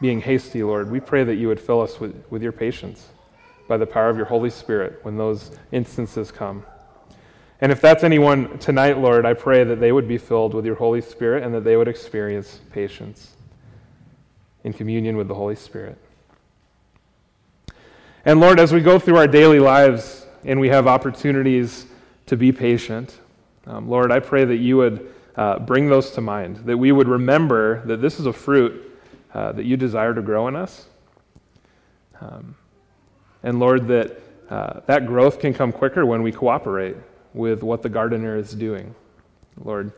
being 0.00 0.20
hasty, 0.20 0.62
Lord, 0.62 0.90
we 0.90 1.00
pray 1.00 1.24
that 1.24 1.36
you 1.36 1.48
would 1.48 1.60
fill 1.60 1.80
us 1.80 1.98
with, 1.98 2.24
with 2.30 2.42
your 2.42 2.52
patience 2.52 3.08
by 3.68 3.76
the 3.76 3.86
power 3.86 4.08
of 4.08 4.16
your 4.16 4.26
Holy 4.26 4.50
Spirit 4.50 5.00
when 5.02 5.16
those 5.16 5.50
instances 5.72 6.30
come. 6.30 6.64
And 7.60 7.72
if 7.72 7.80
that's 7.80 8.04
anyone 8.04 8.58
tonight, 8.58 8.98
Lord, 8.98 9.24
I 9.24 9.32
pray 9.32 9.64
that 9.64 9.80
they 9.80 9.90
would 9.90 10.06
be 10.06 10.18
filled 10.18 10.52
with 10.52 10.66
your 10.66 10.74
Holy 10.74 11.00
Spirit 11.00 11.42
and 11.42 11.54
that 11.54 11.64
they 11.64 11.76
would 11.76 11.88
experience 11.88 12.60
patience 12.70 13.34
in 14.62 14.72
communion 14.72 15.16
with 15.16 15.28
the 15.28 15.34
Holy 15.34 15.56
Spirit. 15.56 15.96
And 18.26 18.40
Lord, 18.40 18.60
as 18.60 18.72
we 18.72 18.80
go 18.80 18.98
through 18.98 19.16
our 19.16 19.28
daily 19.28 19.60
lives 19.60 20.26
and 20.44 20.60
we 20.60 20.68
have 20.68 20.86
opportunities 20.86 21.86
to 22.26 22.36
be 22.36 22.52
patient, 22.52 23.18
um, 23.66 23.88
Lord, 23.88 24.12
I 24.12 24.20
pray 24.20 24.44
that 24.44 24.56
you 24.56 24.76
would 24.76 25.14
uh, 25.36 25.60
bring 25.60 25.88
those 25.88 26.10
to 26.10 26.20
mind, 26.20 26.58
that 26.66 26.76
we 26.76 26.92
would 26.92 27.08
remember 27.08 27.84
that 27.86 28.02
this 28.02 28.20
is 28.20 28.26
a 28.26 28.32
fruit 28.32 28.95
uh, 29.36 29.52
that 29.52 29.66
you 29.66 29.76
desire 29.76 30.14
to 30.14 30.22
grow 30.22 30.48
in 30.48 30.56
us. 30.56 30.86
Um, 32.22 32.56
and 33.42 33.60
Lord, 33.60 33.86
that 33.88 34.18
uh, 34.48 34.80
that 34.86 35.06
growth 35.06 35.40
can 35.40 35.52
come 35.52 35.72
quicker 35.72 36.06
when 36.06 36.22
we 36.22 36.32
cooperate 36.32 36.96
with 37.34 37.62
what 37.62 37.82
the 37.82 37.90
gardener 37.90 38.38
is 38.38 38.54
doing, 38.54 38.94
Lord. 39.62 39.92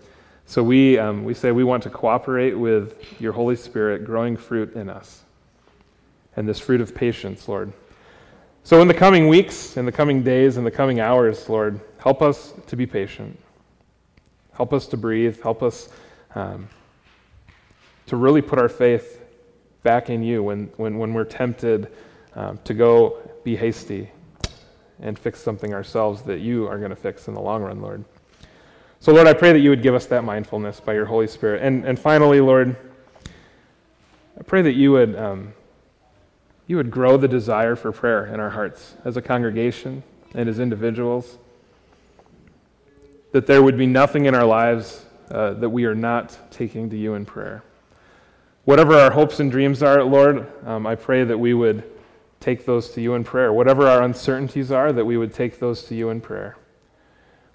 So 0.44 0.60
we, 0.62 0.98
um, 0.98 1.22
we 1.22 1.34
say 1.34 1.52
we 1.52 1.62
want 1.62 1.84
to 1.84 1.90
cooperate 1.90 2.54
with 2.54 3.20
your 3.20 3.32
Holy 3.32 3.54
Spirit 3.54 4.04
growing 4.04 4.36
fruit 4.36 4.74
in 4.74 4.88
us 4.90 5.22
and 6.34 6.48
this 6.48 6.58
fruit 6.58 6.80
of 6.80 6.92
patience, 6.94 7.46
Lord. 7.46 7.72
So 8.64 8.82
in 8.82 8.88
the 8.88 8.94
coming 8.94 9.28
weeks, 9.28 9.76
in 9.76 9.86
the 9.86 9.92
coming 9.92 10.24
days, 10.24 10.56
in 10.56 10.64
the 10.64 10.70
coming 10.72 10.98
hours, 10.98 11.48
Lord, 11.48 11.80
help 11.98 12.22
us 12.22 12.54
to 12.66 12.74
be 12.74 12.86
patient. 12.86 13.38
Help 14.52 14.72
us 14.72 14.88
to 14.88 14.96
breathe. 14.96 15.40
Help 15.42 15.62
us 15.62 15.90
um, 16.34 16.68
to 18.06 18.16
really 18.16 18.42
put 18.42 18.58
our 18.58 18.68
faith 18.68 19.17
back 19.82 20.10
in 20.10 20.22
you 20.22 20.42
when, 20.42 20.70
when, 20.76 20.98
when 20.98 21.14
we're 21.14 21.24
tempted 21.24 21.92
um, 22.34 22.58
to 22.64 22.74
go 22.74 23.18
be 23.44 23.56
hasty 23.56 24.10
and 25.00 25.18
fix 25.18 25.40
something 25.40 25.72
ourselves 25.72 26.22
that 26.22 26.40
you 26.40 26.66
are 26.66 26.78
going 26.78 26.90
to 26.90 26.96
fix 26.96 27.28
in 27.28 27.34
the 27.34 27.40
long 27.40 27.62
run, 27.62 27.80
Lord. 27.80 28.04
So, 29.00 29.12
Lord, 29.12 29.28
I 29.28 29.32
pray 29.32 29.52
that 29.52 29.60
you 29.60 29.70
would 29.70 29.82
give 29.82 29.94
us 29.94 30.06
that 30.06 30.24
mindfulness 30.24 30.80
by 30.80 30.94
your 30.94 31.04
Holy 31.04 31.28
Spirit. 31.28 31.62
And, 31.62 31.84
and 31.84 31.98
finally, 31.98 32.40
Lord, 32.40 32.76
I 34.38 34.42
pray 34.42 34.62
that 34.62 34.72
you 34.72 34.92
would, 34.92 35.16
um, 35.16 35.52
you 36.66 36.76
would 36.76 36.90
grow 36.90 37.16
the 37.16 37.28
desire 37.28 37.76
for 37.76 37.92
prayer 37.92 38.26
in 38.26 38.40
our 38.40 38.50
hearts 38.50 38.96
as 39.04 39.16
a 39.16 39.22
congregation 39.22 40.02
and 40.34 40.48
as 40.48 40.58
individuals. 40.58 41.38
That 43.30 43.46
there 43.46 43.62
would 43.62 43.78
be 43.78 43.86
nothing 43.86 44.26
in 44.26 44.34
our 44.34 44.44
lives 44.44 45.04
uh, 45.30 45.52
that 45.54 45.70
we 45.70 45.84
are 45.84 45.94
not 45.94 46.36
taking 46.50 46.90
to 46.90 46.96
you 46.96 47.14
in 47.14 47.24
prayer. 47.24 47.62
Whatever 48.68 48.98
our 48.98 49.10
hopes 49.10 49.40
and 49.40 49.50
dreams 49.50 49.82
are, 49.82 50.04
Lord, 50.04 50.46
um, 50.66 50.86
I 50.86 50.94
pray 50.94 51.24
that 51.24 51.38
we 51.38 51.54
would 51.54 51.90
take 52.38 52.66
those 52.66 52.90
to 52.90 53.00
you 53.00 53.14
in 53.14 53.24
prayer. 53.24 53.50
Whatever 53.50 53.86
our 53.86 54.02
uncertainties 54.02 54.70
are, 54.70 54.92
that 54.92 55.06
we 55.06 55.16
would 55.16 55.32
take 55.32 55.58
those 55.58 55.84
to 55.84 55.94
you 55.94 56.10
in 56.10 56.20
prayer. 56.20 56.54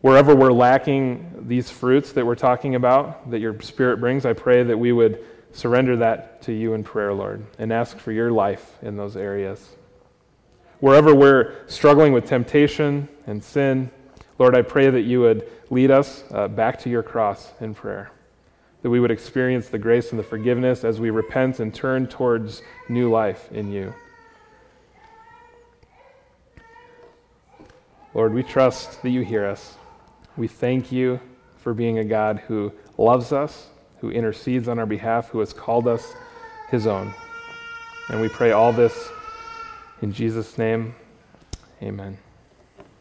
Wherever 0.02 0.36
we're 0.36 0.52
lacking 0.52 1.46
these 1.48 1.70
fruits 1.70 2.14
that 2.14 2.26
we're 2.26 2.34
talking 2.34 2.74
about, 2.74 3.30
that 3.30 3.42
your 3.42 3.62
Spirit 3.62 3.98
brings, 3.98 4.26
I 4.26 4.34
pray 4.34 4.64
that 4.64 4.76
we 4.76 4.92
would 4.92 5.24
surrender 5.52 5.98
that 5.98 6.42
to 6.42 6.52
you 6.52 6.74
in 6.74 6.84
prayer, 6.84 7.14
Lord, 7.14 7.46
and 7.60 7.72
ask 7.72 8.00
for 8.00 8.12
your 8.12 8.32
life 8.32 8.76
in 8.82 8.98
those 8.98 9.16
areas. 9.16 9.76
Wherever 10.80 11.14
we're 11.14 11.54
struggling 11.68 12.14
with 12.14 12.26
temptation 12.26 13.08
and 13.28 13.44
sin, 13.44 13.92
Lord, 14.40 14.56
I 14.56 14.64
pray 14.64 14.90
that 14.90 15.02
you 15.02 15.20
would 15.20 15.48
lead 15.70 15.92
us 15.92 16.24
uh, 16.32 16.48
back 16.48 16.80
to 16.80 16.90
your 16.90 17.04
cross 17.04 17.52
in 17.62 17.76
prayer, 17.76 18.10
that 18.84 18.90
we 18.90 19.00
would 19.00 19.12
experience 19.12 19.70
the 19.70 19.80
grace 19.80 20.12
and 20.12 20.20
the 20.20 20.24
forgiveness 20.24 20.84
as 20.84 21.00
we 21.00 21.10
repent 21.10 21.60
and 21.60 21.74
turn 21.74 22.06
towards 22.06 22.62
new 22.90 23.10
life 23.10 23.52
in 23.52 23.72
you. 23.72 23.94
Lord, 28.14 28.34
we 28.34 28.44
trust 28.44 29.02
that 29.02 29.10
you 29.10 29.22
hear 29.22 29.46
us. 29.46 29.76
We 30.38 30.48
thank 30.48 30.92
you 30.92 31.20
for 31.58 31.74
being 31.74 31.98
a 31.98 32.04
God 32.04 32.44
who 32.48 32.72
loves 32.98 33.32
us, 33.32 33.68
who 34.02 34.12
intercedes 34.12 34.68
on 34.68 34.78
our 34.78 34.86
behalf, 34.86 35.30
who 35.30 35.40
has 35.40 35.54
called 35.54 35.88
us 35.88 36.14
his 36.70 36.86
own. 36.86 37.14
And 38.10 38.22
we 38.22 38.30
pray 38.30 38.52
all 38.52 38.74
this 38.74 39.10
in 40.02 40.12
Jesus' 40.12 40.58
name. 40.58 40.94
Amen. 41.82 42.23